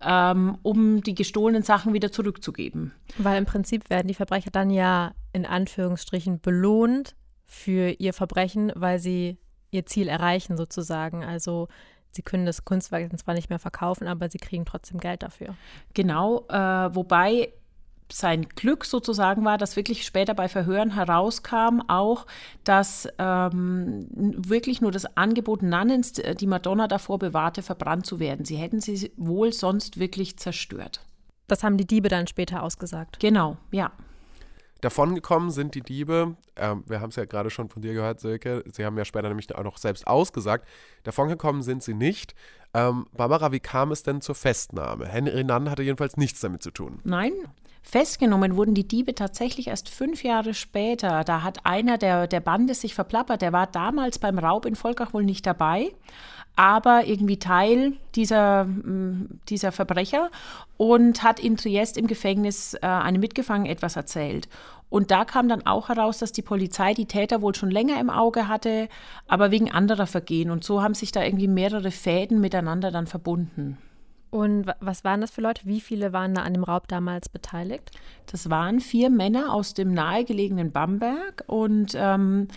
Ähm, 0.00 0.58
um 0.62 1.02
die 1.02 1.16
gestohlenen 1.16 1.64
Sachen 1.64 1.92
wieder 1.92 2.12
zurückzugeben. 2.12 2.92
Weil 3.18 3.36
im 3.36 3.46
Prinzip 3.46 3.90
werden 3.90 4.06
die 4.06 4.14
Verbrecher 4.14 4.52
dann 4.52 4.70
ja 4.70 5.10
in 5.32 5.44
Anführungsstrichen 5.44 6.38
belohnt, 6.38 7.16
für 7.48 7.90
ihr 7.98 8.12
Verbrechen, 8.12 8.70
weil 8.76 9.00
sie 9.00 9.38
ihr 9.70 9.86
Ziel 9.86 10.06
erreichen 10.08 10.56
sozusagen. 10.56 11.24
Also 11.24 11.68
sie 12.12 12.22
können 12.22 12.46
das 12.46 12.64
Kunstwerk 12.64 13.18
zwar 13.18 13.34
nicht 13.34 13.50
mehr 13.50 13.58
verkaufen, 13.58 14.06
aber 14.06 14.28
sie 14.28 14.38
kriegen 14.38 14.64
trotzdem 14.64 15.00
Geld 15.00 15.22
dafür. 15.22 15.56
Genau, 15.94 16.46
äh, 16.48 16.94
wobei 16.94 17.52
sein 18.10 18.48
Glück 18.48 18.84
sozusagen 18.84 19.44
war, 19.44 19.58
dass 19.58 19.76
wirklich 19.76 20.04
später 20.06 20.34
bei 20.34 20.48
Verhören 20.48 20.94
herauskam, 20.94 21.82
auch, 21.88 22.26
dass 22.64 23.08
ähm, 23.18 24.06
wirklich 24.10 24.80
nur 24.80 24.92
das 24.92 25.16
Angebot 25.16 25.62
Nannens 25.62 26.12
die 26.12 26.46
Madonna 26.46 26.88
davor 26.88 27.18
bewahrte, 27.18 27.62
verbrannt 27.62 28.06
zu 28.06 28.18
werden. 28.18 28.44
Sie 28.44 28.56
hätten 28.56 28.80
sie 28.80 29.12
wohl 29.16 29.52
sonst 29.52 29.98
wirklich 29.98 30.38
zerstört. 30.38 31.04
Das 31.48 31.62
haben 31.62 31.76
die 31.76 31.86
Diebe 31.86 32.08
dann 32.08 32.26
später 32.26 32.62
ausgesagt. 32.62 33.20
Genau, 33.20 33.56
ja. 33.70 33.92
Davongekommen 34.80 35.50
sind 35.50 35.74
die 35.74 35.80
Diebe, 35.80 36.36
äh, 36.54 36.74
wir 36.86 37.00
haben 37.00 37.10
es 37.10 37.16
ja 37.16 37.24
gerade 37.24 37.50
schon 37.50 37.68
von 37.68 37.82
dir 37.82 37.94
gehört, 37.94 38.20
Silke, 38.20 38.62
sie 38.72 38.84
haben 38.84 38.96
ja 38.96 39.04
später 39.04 39.28
nämlich 39.28 39.52
auch 39.54 39.64
noch 39.64 39.78
selbst 39.78 40.06
ausgesagt, 40.06 40.68
davongekommen 41.02 41.62
sind 41.62 41.82
sie 41.82 41.94
nicht. 41.94 42.34
Ähm, 42.74 43.06
Barbara, 43.16 43.50
wie 43.50 43.60
kam 43.60 43.92
es 43.92 44.02
denn 44.02 44.20
zur 44.20 44.34
Festnahme? 44.34 45.06
Henry 45.06 45.42
Nann 45.42 45.70
hatte 45.70 45.82
jedenfalls 45.82 46.16
nichts 46.16 46.40
damit 46.40 46.62
zu 46.62 46.70
tun. 46.70 47.00
Nein, 47.04 47.32
Festgenommen 47.82 48.56
wurden 48.56 48.74
die 48.74 48.86
Diebe 48.86 49.14
tatsächlich 49.14 49.68
erst 49.68 49.88
fünf 49.88 50.22
Jahre 50.22 50.52
später. 50.52 51.24
Da 51.24 51.42
hat 51.42 51.64
einer 51.64 51.96
der, 51.96 52.26
der 52.26 52.40
Bande 52.40 52.74
sich 52.74 52.94
verplappert. 52.94 53.40
Der 53.40 53.52
war 53.52 53.66
damals 53.66 54.18
beim 54.18 54.38
Raub 54.38 54.66
in 54.66 54.74
Volkach 54.74 55.14
wohl 55.14 55.24
nicht 55.24 55.46
dabei 55.46 55.92
aber 56.58 57.06
irgendwie 57.06 57.38
Teil 57.38 57.92
dieser, 58.16 58.64
mm, 58.64 59.38
dieser 59.48 59.70
Verbrecher 59.70 60.28
und 60.76 61.22
hat 61.22 61.38
in 61.38 61.56
Triest 61.56 61.96
im 61.96 62.08
Gefängnis 62.08 62.74
äh, 62.74 62.86
einem 62.86 63.20
Mitgefangenen 63.20 63.70
etwas 63.70 63.94
erzählt. 63.94 64.48
Und 64.90 65.12
da 65.12 65.24
kam 65.24 65.48
dann 65.48 65.64
auch 65.66 65.88
heraus, 65.88 66.18
dass 66.18 66.32
die 66.32 66.42
Polizei 66.42 66.94
die 66.94 67.06
Täter 67.06 67.42
wohl 67.42 67.54
schon 67.54 67.70
länger 67.70 68.00
im 68.00 68.10
Auge 68.10 68.48
hatte, 68.48 68.88
aber 69.28 69.52
wegen 69.52 69.70
anderer 69.70 70.08
Vergehen. 70.08 70.50
Und 70.50 70.64
so 70.64 70.82
haben 70.82 70.94
sich 70.94 71.12
da 71.12 71.22
irgendwie 71.22 71.46
mehrere 71.46 71.92
Fäden 71.92 72.40
miteinander 72.40 72.90
dann 72.90 73.06
verbunden. 73.06 73.78
Und 74.30 74.66
was 74.80 75.04
waren 75.04 75.20
das 75.20 75.30
für 75.30 75.40
Leute? 75.40 75.62
Wie 75.64 75.80
viele 75.80 76.12
waren 76.12 76.34
da 76.34 76.42
an 76.42 76.54
dem 76.54 76.64
Raub 76.64 76.88
damals 76.88 77.28
beteiligt? 77.28 77.92
Das 78.26 78.50
waren 78.50 78.80
vier 78.80 79.10
Männer 79.10 79.54
aus 79.54 79.74
dem 79.74 79.94
nahegelegenen 79.94 80.72
Bamberg. 80.72 81.44
Und 81.46 81.92
ähm, 81.94 82.48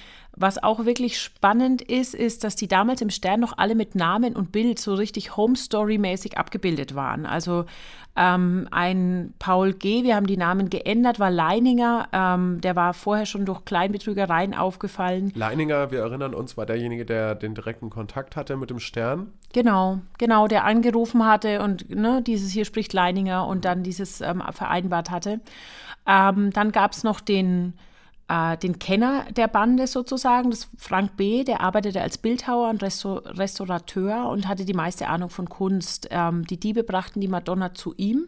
was 0.41 0.61
auch 0.61 0.85
wirklich 0.85 1.19
spannend 1.19 1.81
ist, 1.81 2.13
ist, 2.13 2.43
dass 2.43 2.55
die 2.55 2.67
damals 2.67 3.01
im 3.01 3.09
Stern 3.09 3.39
noch 3.39 3.57
alle 3.57 3.75
mit 3.75 3.95
Namen 3.95 4.35
und 4.35 4.51
Bild 4.51 4.79
so 4.79 4.93
richtig 4.93 5.37
Home 5.37 5.55
Story-mäßig 5.55 6.37
abgebildet 6.37 6.95
waren. 6.95 7.25
Also 7.25 7.65
ähm, 8.15 8.67
ein 8.71 9.33
Paul 9.39 9.73
G., 9.73 10.03
wir 10.03 10.15
haben 10.15 10.27
die 10.27 10.35
Namen 10.35 10.69
geändert, 10.69 11.19
war 11.19 11.31
Leininger. 11.31 12.09
Ähm, 12.11 12.59
der 12.59 12.75
war 12.75 12.93
vorher 12.93 13.25
schon 13.25 13.45
durch 13.45 13.63
Kleinbetrügereien 13.63 14.53
aufgefallen. 14.53 15.31
Leininger, 15.33 15.91
wir 15.91 16.01
erinnern 16.01 16.33
uns, 16.33 16.57
war 16.57 16.65
derjenige, 16.65 17.05
der 17.05 17.35
den 17.35 17.55
direkten 17.55 17.89
Kontakt 17.89 18.35
hatte 18.35 18.57
mit 18.57 18.69
dem 18.69 18.79
Stern. 18.79 19.31
Genau, 19.53 19.99
genau, 20.17 20.47
der 20.47 20.65
angerufen 20.65 21.25
hatte 21.25 21.61
und 21.61 21.89
ne, 21.89 22.21
dieses 22.21 22.51
hier 22.51 22.65
spricht 22.65 22.91
Leininger 22.91 23.47
und 23.47 23.63
dann 23.63 23.83
dieses 23.83 24.19
ähm, 24.19 24.43
vereinbart 24.51 25.09
hatte. 25.09 25.39
Ähm, 26.05 26.51
dann 26.51 26.71
gab 26.71 26.91
es 26.91 27.03
noch 27.03 27.21
den 27.21 27.73
äh, 28.31 28.57
den 28.57 28.79
Kenner 28.79 29.25
der 29.35 29.47
Bande 29.47 29.87
sozusagen, 29.87 30.51
das 30.51 30.69
Frank 30.77 31.17
B., 31.17 31.43
der 31.43 31.59
arbeitete 31.59 32.01
als 32.01 32.17
Bildhauer 32.17 32.69
und 32.69 32.81
Restaurateur 32.81 34.29
und 34.29 34.47
hatte 34.47 34.63
die 34.63 34.73
meiste 34.73 35.07
Ahnung 35.07 35.29
von 35.29 35.49
Kunst. 35.49 36.07
Ähm, 36.11 36.45
die 36.47 36.59
Diebe 36.59 36.83
brachten 36.83 37.19
die 37.19 37.27
Madonna 37.27 37.73
zu 37.73 37.93
ihm 37.97 38.27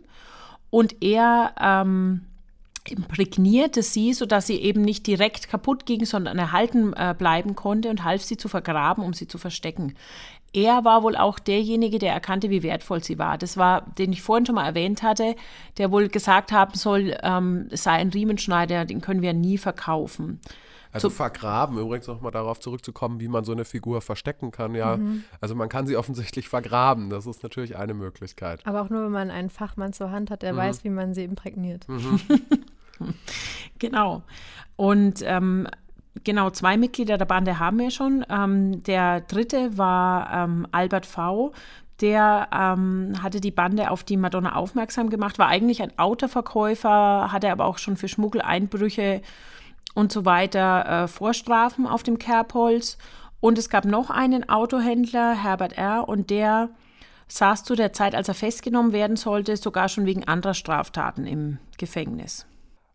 und 0.70 1.02
er 1.02 1.56
ähm, 1.60 2.26
imprägnierte 2.86 3.82
sie, 3.82 4.14
sodass 4.14 4.48
sie 4.48 4.58
eben 4.58 4.82
nicht 4.82 5.08
direkt 5.08 5.48
kaputt 5.48 5.86
ging, 5.86 6.06
sondern 6.06 6.38
erhalten 6.38 6.92
äh, 6.94 7.16
bleiben 7.18 7.56
konnte 7.56 7.90
und 7.90 8.04
half 8.04 8.24
sie 8.24 8.36
zu 8.36 8.50
vergraben, 8.50 9.06
um 9.06 9.14
sie 9.14 9.28
zu 9.28 9.38
verstecken 9.38 9.96
er 10.54 10.86
war 10.86 11.02
wohl 11.02 11.16
auch 11.16 11.40
derjenige, 11.40 11.98
der 11.98 12.14
erkannte, 12.14 12.50
wie 12.50 12.64
wertvoll 12.64 13.04
sie 13.04 13.18
war. 13.18 13.38
Das 13.38 13.58
war, 13.58 13.82
den 13.98 14.14
ich 14.14 14.22
vorhin 14.22 14.46
schon 14.46 14.56
mal 14.56 14.66
erwähnt 14.66 15.02
hatte, 15.02 15.36
der 15.78 15.92
wohl 15.92 16.10
gesagt 16.10 16.52
haben 16.52 16.76
soll, 16.76 17.18
ähm, 17.24 17.68
es 17.72 17.84
sei 17.84 17.94
ein 17.94 18.10
Riemenschneider, 18.10 18.86
den 18.86 19.02
können 19.02 19.24
wir 19.24 19.34
nie 19.34 19.58
verkaufen. 19.58 20.40
Also 20.92 21.10
so, 21.10 21.16
vergraben, 21.16 21.80
übrigens 21.80 22.06
nochmal 22.06 22.32
darauf 22.32 22.60
zurückzukommen, 22.60 23.20
wie 23.20 23.28
man 23.28 23.44
so 23.44 23.52
eine 23.52 23.66
Figur 23.66 24.02
verstecken 24.02 24.52
kann, 24.52 24.76
ja. 24.76 24.98
Mhm. 24.98 25.24
Also 25.42 25.56
man 25.56 25.68
kann 25.68 25.88
sie 25.88 25.98
offensichtlich 25.98 26.48
vergraben, 26.48 27.10
das 27.10 27.26
ist 27.26 27.42
natürlich 27.42 27.76
eine 27.76 27.96
Möglichkeit. 27.96 28.62
Aber 28.66 28.84
auch 28.84 28.90
nur, 28.90 29.06
wenn 29.06 29.12
man 29.12 29.32
einen 29.32 29.50
Fachmann 29.50 29.92
zur 29.92 30.12
Hand 30.12 30.30
hat, 30.30 30.44
der 30.44 30.54
mhm. 30.54 30.58
weiß, 30.58 30.84
wie 30.84 30.92
man 30.92 31.16
sie 31.16 31.24
imprägniert. 31.24 31.90
Mhm. 31.90 32.20
genau. 33.80 34.22
Und 34.76 35.24
ähm, 35.24 35.68
Genau, 36.24 36.50
zwei 36.52 36.78
Mitglieder 36.78 37.18
der 37.18 37.26
Bande 37.26 37.60
haben 37.60 37.80
wir 37.80 37.92
schon. 37.92 38.26
Ähm, 38.30 38.84
der 38.84 39.22
dritte 39.22 39.78
war 39.78 40.32
ähm, 40.32 40.68
Albert 40.72 41.06
V., 41.06 41.54
der 42.02 42.50
ähm, 42.52 43.14
hatte 43.22 43.40
die 43.40 43.52
Bande 43.52 43.90
auf 43.90 44.04
die 44.04 44.18
Madonna 44.18 44.56
aufmerksam 44.56 45.10
gemacht, 45.10 45.40
war 45.40 45.48
eigentlich 45.48 45.82
ein 45.82 45.98
Autoverkäufer, 45.98 47.32
hatte 47.32 47.52
aber 47.52 47.66
auch 47.66 47.78
schon 47.78 47.98
für 47.98 48.08
Schmuggeleinbrüche 48.08 49.22
und 49.94 50.12
so 50.12 50.26
weiter 50.26 51.04
äh, 51.04 51.08
Vorstrafen 51.08 51.88
auf 51.88 52.04
dem 52.04 52.20
Kerbholz. 52.20 52.98
Und 53.40 53.58
es 53.58 53.70
gab 53.70 53.86
noch 53.86 54.10
einen 54.10 54.50
Autohändler, 54.50 55.34
Herbert 55.34 55.78
R., 55.78 56.08
und 56.08 56.30
der 56.30 56.70
saß 57.28 57.64
zu 57.64 57.76
der 57.76 57.94
Zeit, 57.94 58.16
als 58.16 58.28
er 58.28 58.34
festgenommen 58.34 58.92
werden 58.94 59.16
sollte, 59.16 59.58
sogar 59.58 59.90
schon 59.90 60.06
wegen 60.06 60.28
anderer 60.28 60.54
Straftaten 60.54 61.26
im 61.26 61.58
Gefängnis. 61.78 62.46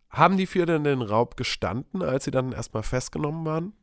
Haben 0.09 0.37
die 0.37 0.47
vier 0.47 0.65
denn 0.65 0.83
den 0.83 1.01
Raub 1.01 1.37
gestanden, 1.37 2.01
als 2.01 2.25
sie 2.25 2.31
dann 2.31 2.51
erstmal 2.51 2.83
festgenommen 2.83 3.45
waren? 3.45 3.73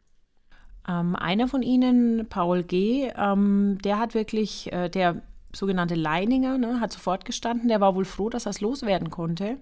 Ähm, 0.88 1.16
einer 1.16 1.48
von 1.48 1.62
ihnen, 1.62 2.28
Paul 2.28 2.62
G., 2.62 3.10
ähm, 3.16 3.78
der 3.82 3.98
hat 3.98 4.14
wirklich, 4.14 4.72
äh, 4.72 4.88
der 4.88 5.22
sogenannte 5.54 5.94
Leininger, 5.94 6.58
ne, 6.58 6.80
hat 6.80 6.92
sofort 6.92 7.24
gestanden. 7.24 7.68
Der 7.68 7.80
war 7.80 7.94
wohl 7.94 8.04
froh, 8.04 8.28
dass 8.28 8.46
er 8.46 8.50
es 8.50 8.60
loswerden 8.60 9.10
konnte. 9.10 9.58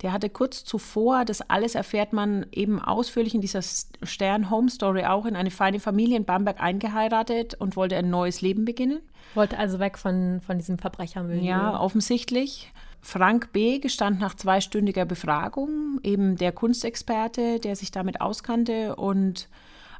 Der 0.00 0.12
hatte 0.12 0.30
kurz 0.30 0.64
zuvor, 0.64 1.24
das 1.24 1.42
alles 1.42 1.74
erfährt 1.74 2.12
man 2.12 2.46
eben 2.50 2.80
ausführlich 2.80 3.34
in 3.34 3.40
dieser 3.40 3.60
Stern 3.62 4.50
Home 4.50 4.68
Story 4.68 5.04
auch, 5.04 5.26
in 5.26 5.36
eine 5.36 5.50
feine 5.50 5.78
Familie 5.78 6.16
in 6.16 6.24
Bamberg 6.24 6.60
eingeheiratet 6.60 7.54
und 7.54 7.76
wollte 7.76 7.96
ein 7.96 8.10
neues 8.10 8.40
Leben 8.40 8.64
beginnen. 8.64 9.00
Wollte 9.34 9.58
also 9.58 9.78
weg 9.78 9.98
von, 9.98 10.40
von 10.40 10.58
diesem 10.58 10.78
Verbrechermilieu. 10.78 11.44
Ja, 11.44 11.78
offensichtlich. 11.78 12.72
Frank 13.02 13.52
B. 13.52 13.80
gestand 13.80 14.20
nach 14.20 14.34
zweistündiger 14.34 15.04
Befragung, 15.04 15.98
eben 16.04 16.36
der 16.36 16.52
Kunstexperte, 16.52 17.58
der 17.58 17.74
sich 17.74 17.90
damit 17.90 18.20
auskannte, 18.20 18.94
und 18.96 19.48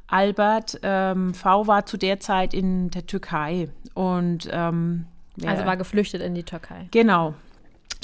Albert 0.07 0.79
ähm, 0.83 1.33
V. 1.33 1.67
war 1.67 1.85
zu 1.85 1.97
der 1.97 2.19
Zeit 2.19 2.53
in 2.53 2.89
der 2.91 3.05
Türkei 3.05 3.69
und 3.93 4.49
ähm, 4.51 5.05
also 5.45 5.65
war 5.65 5.77
geflüchtet 5.77 6.21
in 6.21 6.35
die 6.35 6.43
Türkei. 6.43 6.87
Genau. 6.91 7.33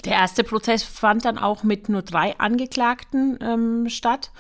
Der 0.06 0.14
erste 0.14 0.44
Prozess 0.44 0.84
fand 0.84 1.26
dann 1.26 1.38
auch 1.38 1.64
mit 1.64 1.90
nur 1.90 2.02
drei 2.02 2.38
Angeklagten 2.38 3.38
ähm, 3.42 3.90
statt 3.90 4.32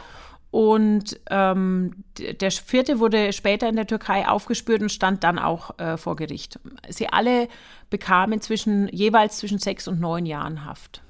und 0.51 1.19
ähm, 1.29 2.03
der 2.17 2.51
vierte 2.51 2.99
wurde 2.99 3.33
später 3.33 3.69
in 3.69 3.75
der 3.75 3.85
Türkei 3.85 4.27
aufgespürt 4.27 4.81
und 4.81 4.91
stand 4.91 5.23
dann 5.23 5.37
auch 5.37 5.77
äh, 5.77 5.97
vor 5.97 6.15
Gericht. 6.15 6.59
Sie 6.89 7.07
alle 7.07 7.47
bekamen 7.89 8.41
zwischen, 8.41 8.87
jeweils 8.87 9.37
zwischen 9.37 9.59
sechs 9.59 9.87
und 9.87 9.99
neun 9.99 10.25
Jahren 10.25 10.65
Haft. 10.65 11.03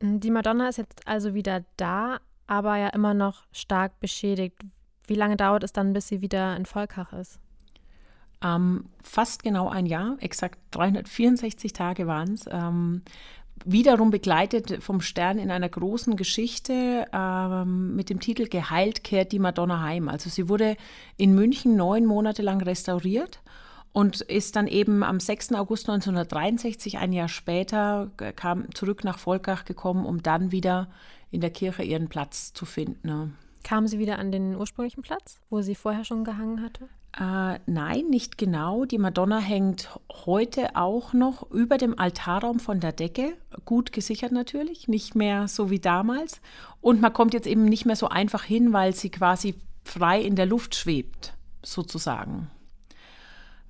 Die 0.00 0.30
Madonna 0.30 0.68
ist 0.68 0.78
jetzt 0.78 1.06
also 1.06 1.34
wieder 1.34 1.64
da, 1.76 2.18
aber 2.46 2.76
ja 2.76 2.88
immer 2.88 3.14
noch 3.14 3.44
stark 3.52 3.98
beschädigt. 4.00 4.56
Wie 5.06 5.14
lange 5.14 5.36
dauert 5.36 5.64
es 5.64 5.72
dann, 5.72 5.92
bis 5.92 6.08
sie 6.08 6.20
wieder 6.20 6.56
in 6.56 6.66
Volkach 6.66 7.12
ist? 7.12 7.40
Ähm, 8.42 8.86
fast 9.02 9.42
genau 9.42 9.68
ein 9.68 9.86
Jahr, 9.86 10.16
exakt 10.20 10.58
364 10.72 11.72
Tage 11.72 12.06
waren 12.06 12.34
es. 12.34 12.44
Ähm, 12.50 13.02
wiederum 13.64 14.10
begleitet 14.10 14.82
vom 14.82 15.00
Stern 15.00 15.38
in 15.38 15.50
einer 15.50 15.68
großen 15.68 16.16
Geschichte 16.16 17.06
ähm, 17.12 17.96
mit 17.96 18.10
dem 18.10 18.20
Titel 18.20 18.48
Geheilt 18.48 19.04
kehrt 19.04 19.32
die 19.32 19.38
Madonna 19.38 19.80
heim. 19.80 20.08
Also 20.08 20.30
sie 20.30 20.48
wurde 20.48 20.76
in 21.16 21.34
München 21.34 21.76
neun 21.76 22.06
Monate 22.06 22.42
lang 22.42 22.60
restauriert 22.62 23.40
und 23.92 24.20
ist 24.22 24.56
dann 24.56 24.66
eben 24.66 25.02
am 25.02 25.20
6. 25.20 25.52
August 25.52 25.88
1963, 25.88 26.98
ein 26.98 27.12
Jahr 27.12 27.28
später, 27.28 28.10
kam 28.36 28.74
zurück 28.74 29.04
nach 29.04 29.18
Volkach 29.18 29.64
gekommen, 29.64 30.04
um 30.04 30.22
dann 30.22 30.50
wieder 30.50 30.88
in 31.30 31.40
der 31.40 31.50
Kirche 31.50 31.84
ihren 31.84 32.08
Platz 32.08 32.52
zu 32.52 32.66
finden. 32.66 33.36
Kam 33.62 33.86
sie 33.86 33.98
wieder 33.98 34.18
an 34.18 34.32
den 34.32 34.56
ursprünglichen 34.56 35.02
Platz, 35.02 35.40
wo 35.48 35.62
sie 35.62 35.74
vorher 35.74 36.04
schon 36.04 36.24
gehangen 36.24 36.60
hatte? 36.60 36.88
Äh, 37.18 37.60
nein, 37.66 38.08
nicht 38.10 38.38
genau. 38.38 38.84
Die 38.84 38.98
Madonna 38.98 39.38
hängt 39.38 39.88
heute 40.26 40.74
auch 40.74 41.12
noch 41.12 41.48
über 41.50 41.78
dem 41.78 41.98
Altarraum 41.98 42.58
von 42.58 42.80
der 42.80 42.92
Decke, 42.92 43.36
gut 43.64 43.92
gesichert 43.92 44.32
natürlich, 44.32 44.88
nicht 44.88 45.14
mehr 45.14 45.46
so 45.46 45.70
wie 45.70 45.78
damals. 45.78 46.40
Und 46.80 47.00
man 47.00 47.12
kommt 47.12 47.34
jetzt 47.34 47.46
eben 47.46 47.64
nicht 47.66 47.86
mehr 47.86 47.96
so 47.96 48.08
einfach 48.08 48.42
hin, 48.42 48.72
weil 48.72 48.94
sie 48.94 49.10
quasi 49.10 49.54
frei 49.84 50.20
in 50.20 50.34
der 50.34 50.46
Luft 50.46 50.74
schwebt, 50.74 51.34
sozusagen. 51.62 52.50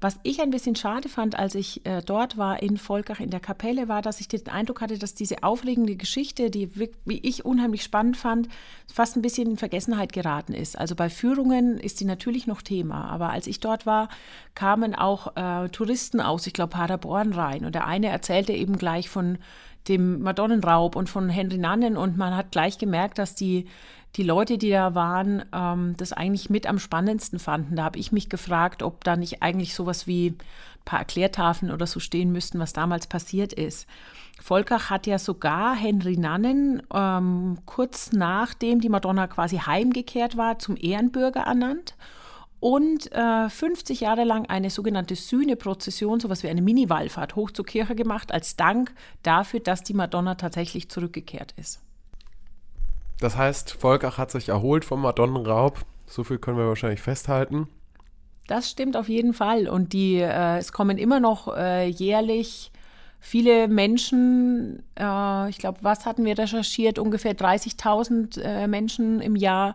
Was 0.01 0.19
ich 0.23 0.43
ein 0.43 0.51
bisschen 0.51 0.77
schade 0.77 1.09
fand, 1.09 1.39
als 1.39 1.55
ich 1.55 1.87
äh, 1.87 2.03
dort 2.03 2.37
war 2.37 2.63
in 2.63 2.77
Volkach 2.77 3.21
in 3.21 3.31
der 3.31 3.41
Kapelle, 3.41 3.89
war, 3.89 4.03
dass 4.03 4.21
ich 4.21 4.29
den 4.29 4.47
Eindruck 4.49 4.81
hatte, 4.81 4.99
dass 4.99 5.15
diese 5.15 5.43
aufregende 5.43 5.97
Geschichte, 5.97 6.51
die 6.51 6.69
wie 7.05 7.21
ich 7.21 7.45
unheimlich 7.45 7.83
spannend 7.83 8.17
fand, 8.17 8.49
fast 8.93 9.17
ein 9.17 9.23
bisschen 9.23 9.53
in 9.53 9.57
Vergessenheit 9.57 10.13
geraten 10.13 10.53
ist. 10.53 10.79
Also 10.79 10.95
bei 10.95 11.09
Führungen 11.09 11.79
ist 11.79 11.99
sie 11.99 12.05
natürlich 12.05 12.47
noch 12.47 12.61
Thema, 12.61 13.09
aber 13.09 13.31
als 13.31 13.47
ich 13.47 13.61
dort 13.61 13.87
war, 13.87 14.09
kamen 14.55 14.95
auch 14.95 15.37
äh, 15.37 15.71
Touristen 15.71 16.21
aus, 16.21 16.47
ich 16.47 16.53
glaube 16.53 16.73
Paderborn 16.73 17.33
rein 17.33 17.65
und 17.65 17.75
der 17.75 17.87
eine 17.87 18.09
erzählte 18.09 18.53
eben 18.53 18.77
gleich 18.77 19.09
von 19.09 19.39
dem 19.89 20.21
Madonnenraub 20.21 20.97
und 20.97 21.09
von 21.09 21.29
Henry 21.29 21.59
Nannen 21.59 21.97
und 21.97 22.17
man 22.17 22.37
hat 22.37 22.51
gleich 22.51 22.79
gemerkt, 22.79 23.19
dass 23.19 23.35
die 23.35 23.67
die 24.17 24.23
Leute, 24.23 24.59
die 24.59 24.71
da 24.71 24.95
waren, 24.95 25.45
ähm, 25.53 25.95
das 25.97 26.13
eigentlich 26.13 26.51
mit 26.51 26.67
am 26.67 26.79
spannendsten 26.79 27.39
fanden. 27.39 27.77
Da 27.77 27.85
habe 27.85 27.99
ich 27.99 28.13
mich 28.13 28.29
gefragt, 28.29 28.83
ob 28.83 29.03
da 29.05 29.17
nicht 29.17 29.43
eigentlich 29.43 29.75
sowas 29.75 30.07
wie 30.07 30.31
ein 30.31 30.85
paar 30.85 31.01
Erklärtafeln 31.01 31.73
oder 31.73 31.87
so 31.87 31.99
stehen 32.01 32.31
müssten, 32.31 32.59
was 32.59 32.73
damals 32.73 33.07
passiert 33.07 33.53
ist. 33.53 33.89
Volkach 34.41 34.91
hat 34.91 35.07
ja 35.07 35.19
sogar 35.19 35.75
Henry 35.75 36.17
Nannen 36.17 36.83
ähm, 36.93 37.59
kurz 37.67 38.13
nachdem 38.13 38.81
die 38.81 38.89
Madonna 38.89 39.27
quasi 39.27 39.59
heimgekehrt 39.59 40.37
war, 40.37 40.59
zum 40.59 40.77
Ehrenbürger 40.77 41.41
ernannt 41.41 41.95
und 42.61 43.13
äh, 43.13 43.49
50 43.49 44.01
Jahre 44.01 44.25
lang 44.25 44.47
eine 44.47 44.71
sogenannte 44.71 45.17
Sühneprozession, 45.17 46.19
sowas 46.19 46.43
wie 46.43 46.49
eine 46.49 46.63
Mini-Wallfahrt 46.63 47.37
hoch 47.37 47.51
zur 47.51 47.67
Kirche 47.67 47.95
gemacht, 47.95 48.33
als 48.33 48.57
Dank 48.57 48.95
dafür, 49.23 49.61
dass 49.61 49.83
die 49.83 49.95
Madonna 49.95 50.37
tatsächlich 50.37 50.89
zurückgekehrt 50.89 51.53
ist. 51.57 51.81
Das 53.21 53.37
heißt, 53.37 53.73
Volkach 53.73 54.19
hat 54.19 54.31
sich 54.31 54.49
erholt 54.49 54.85
vom 54.85 55.01
Madonnenraub. 55.03 55.85
So 56.07 56.25
viel 56.25 56.39
können 56.39 56.59
wir 56.59 56.67
wahrscheinlich 56.67 57.01
festhalten. 57.01 57.69
Das 58.47 58.71
stimmt 58.71 58.97
auf 58.97 59.09
jeden 59.09 59.33
Fall. 59.33 59.69
Und 59.69 59.93
die, 59.93 60.17
äh, 60.17 60.59
es 60.59 60.73
kommen 60.73 60.99
immer 60.99 61.21
noch 61.21 61.55
äh, 61.57 61.89
jährlich 61.89 62.71
viele 63.25 63.69
Menschen, 63.69 64.83
äh, 64.99 65.49
ich 65.49 65.57
glaube, 65.57 65.79
was 65.81 66.05
hatten 66.05 66.27
wir 66.27 66.39
recherchiert? 66.39 66.99
Ungefähr 66.99 67.35
30.000 67.35 68.39
äh, 68.41 68.69
Menschen 68.69 69.23
im 69.23 69.35
Jahr, 69.35 69.75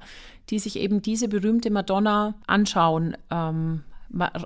die 0.51 0.59
sich 0.59 0.77
eben 0.77 1.01
diese 1.01 1.27
berühmte 1.27 1.71
Madonna 1.71 2.35
anschauen. 2.45 3.17
Ähm, 3.31 3.83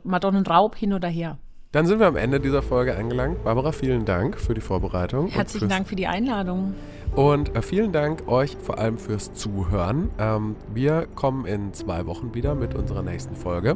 Madonnenraub 0.03 0.75
hin 0.75 0.93
oder 0.93 1.07
her. 1.07 1.37
Dann 1.73 1.85
sind 1.87 1.99
wir 1.99 2.05
am 2.05 2.15
Ende 2.15 2.39
dieser 2.39 2.61
Folge 2.61 2.95
angelangt. 2.95 3.43
Barbara, 3.43 3.71
vielen 3.71 4.05
Dank 4.05 4.39
für 4.39 4.53
die 4.53 4.61
Vorbereitung. 4.61 5.29
Herzlichen 5.29 5.69
Dank 5.69 5.87
für 5.87 5.95
die 5.95 6.05
Einladung. 6.05 6.75
Und 7.15 7.55
äh, 7.55 7.63
vielen 7.63 7.91
Dank 7.91 8.27
euch 8.27 8.55
vor 8.61 8.77
allem 8.77 8.99
fürs 8.99 9.33
Zuhören. 9.33 10.11
Ähm, 10.19 10.55
wir 10.71 11.07
kommen 11.15 11.47
in 11.47 11.73
zwei 11.73 12.05
Wochen 12.05 12.35
wieder 12.35 12.53
mit 12.53 12.75
unserer 12.75 13.01
nächsten 13.01 13.35
Folge. 13.35 13.75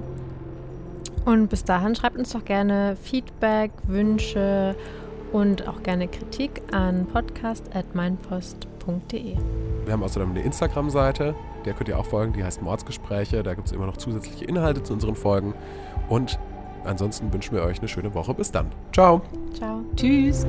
Und 1.25 1.49
bis 1.49 1.63
dahin 1.63 1.95
schreibt 1.95 2.19
uns 2.19 2.33
doch 2.33 2.45
gerne 2.45 2.95
Feedback, 3.01 3.71
Wünsche 3.87 4.75
und 5.31 5.67
auch 5.67 5.81
gerne 5.81 6.07
Kritik 6.07 6.61
an 6.71 7.07
podcast.meinpost.de. 7.07 9.37
Wir 9.85 9.93
haben 9.93 10.03
außerdem 10.03 10.29
eine 10.29 10.43
Instagram-Seite, 10.43 11.33
der 11.65 11.73
könnt 11.73 11.89
ihr 11.89 11.97
auch 11.97 12.05
folgen, 12.05 12.33
die 12.33 12.43
heißt 12.43 12.61
Mordsgespräche. 12.61 13.41
Da 13.41 13.55
gibt 13.55 13.65
es 13.65 13.73
immer 13.73 13.87
noch 13.87 13.97
zusätzliche 13.97 14.45
Inhalte 14.45 14.83
zu 14.83 14.93
unseren 14.93 15.15
Folgen. 15.15 15.55
Und 16.09 16.37
Ansonsten 16.87 17.31
wünschen 17.31 17.55
wir 17.55 17.63
euch 17.63 17.79
eine 17.79 17.87
schöne 17.87 18.13
Woche. 18.13 18.33
Bis 18.33 18.51
dann. 18.51 18.67
Ciao. 18.93 19.21
Ciao. 19.53 19.81
Tschüss. 19.95 20.45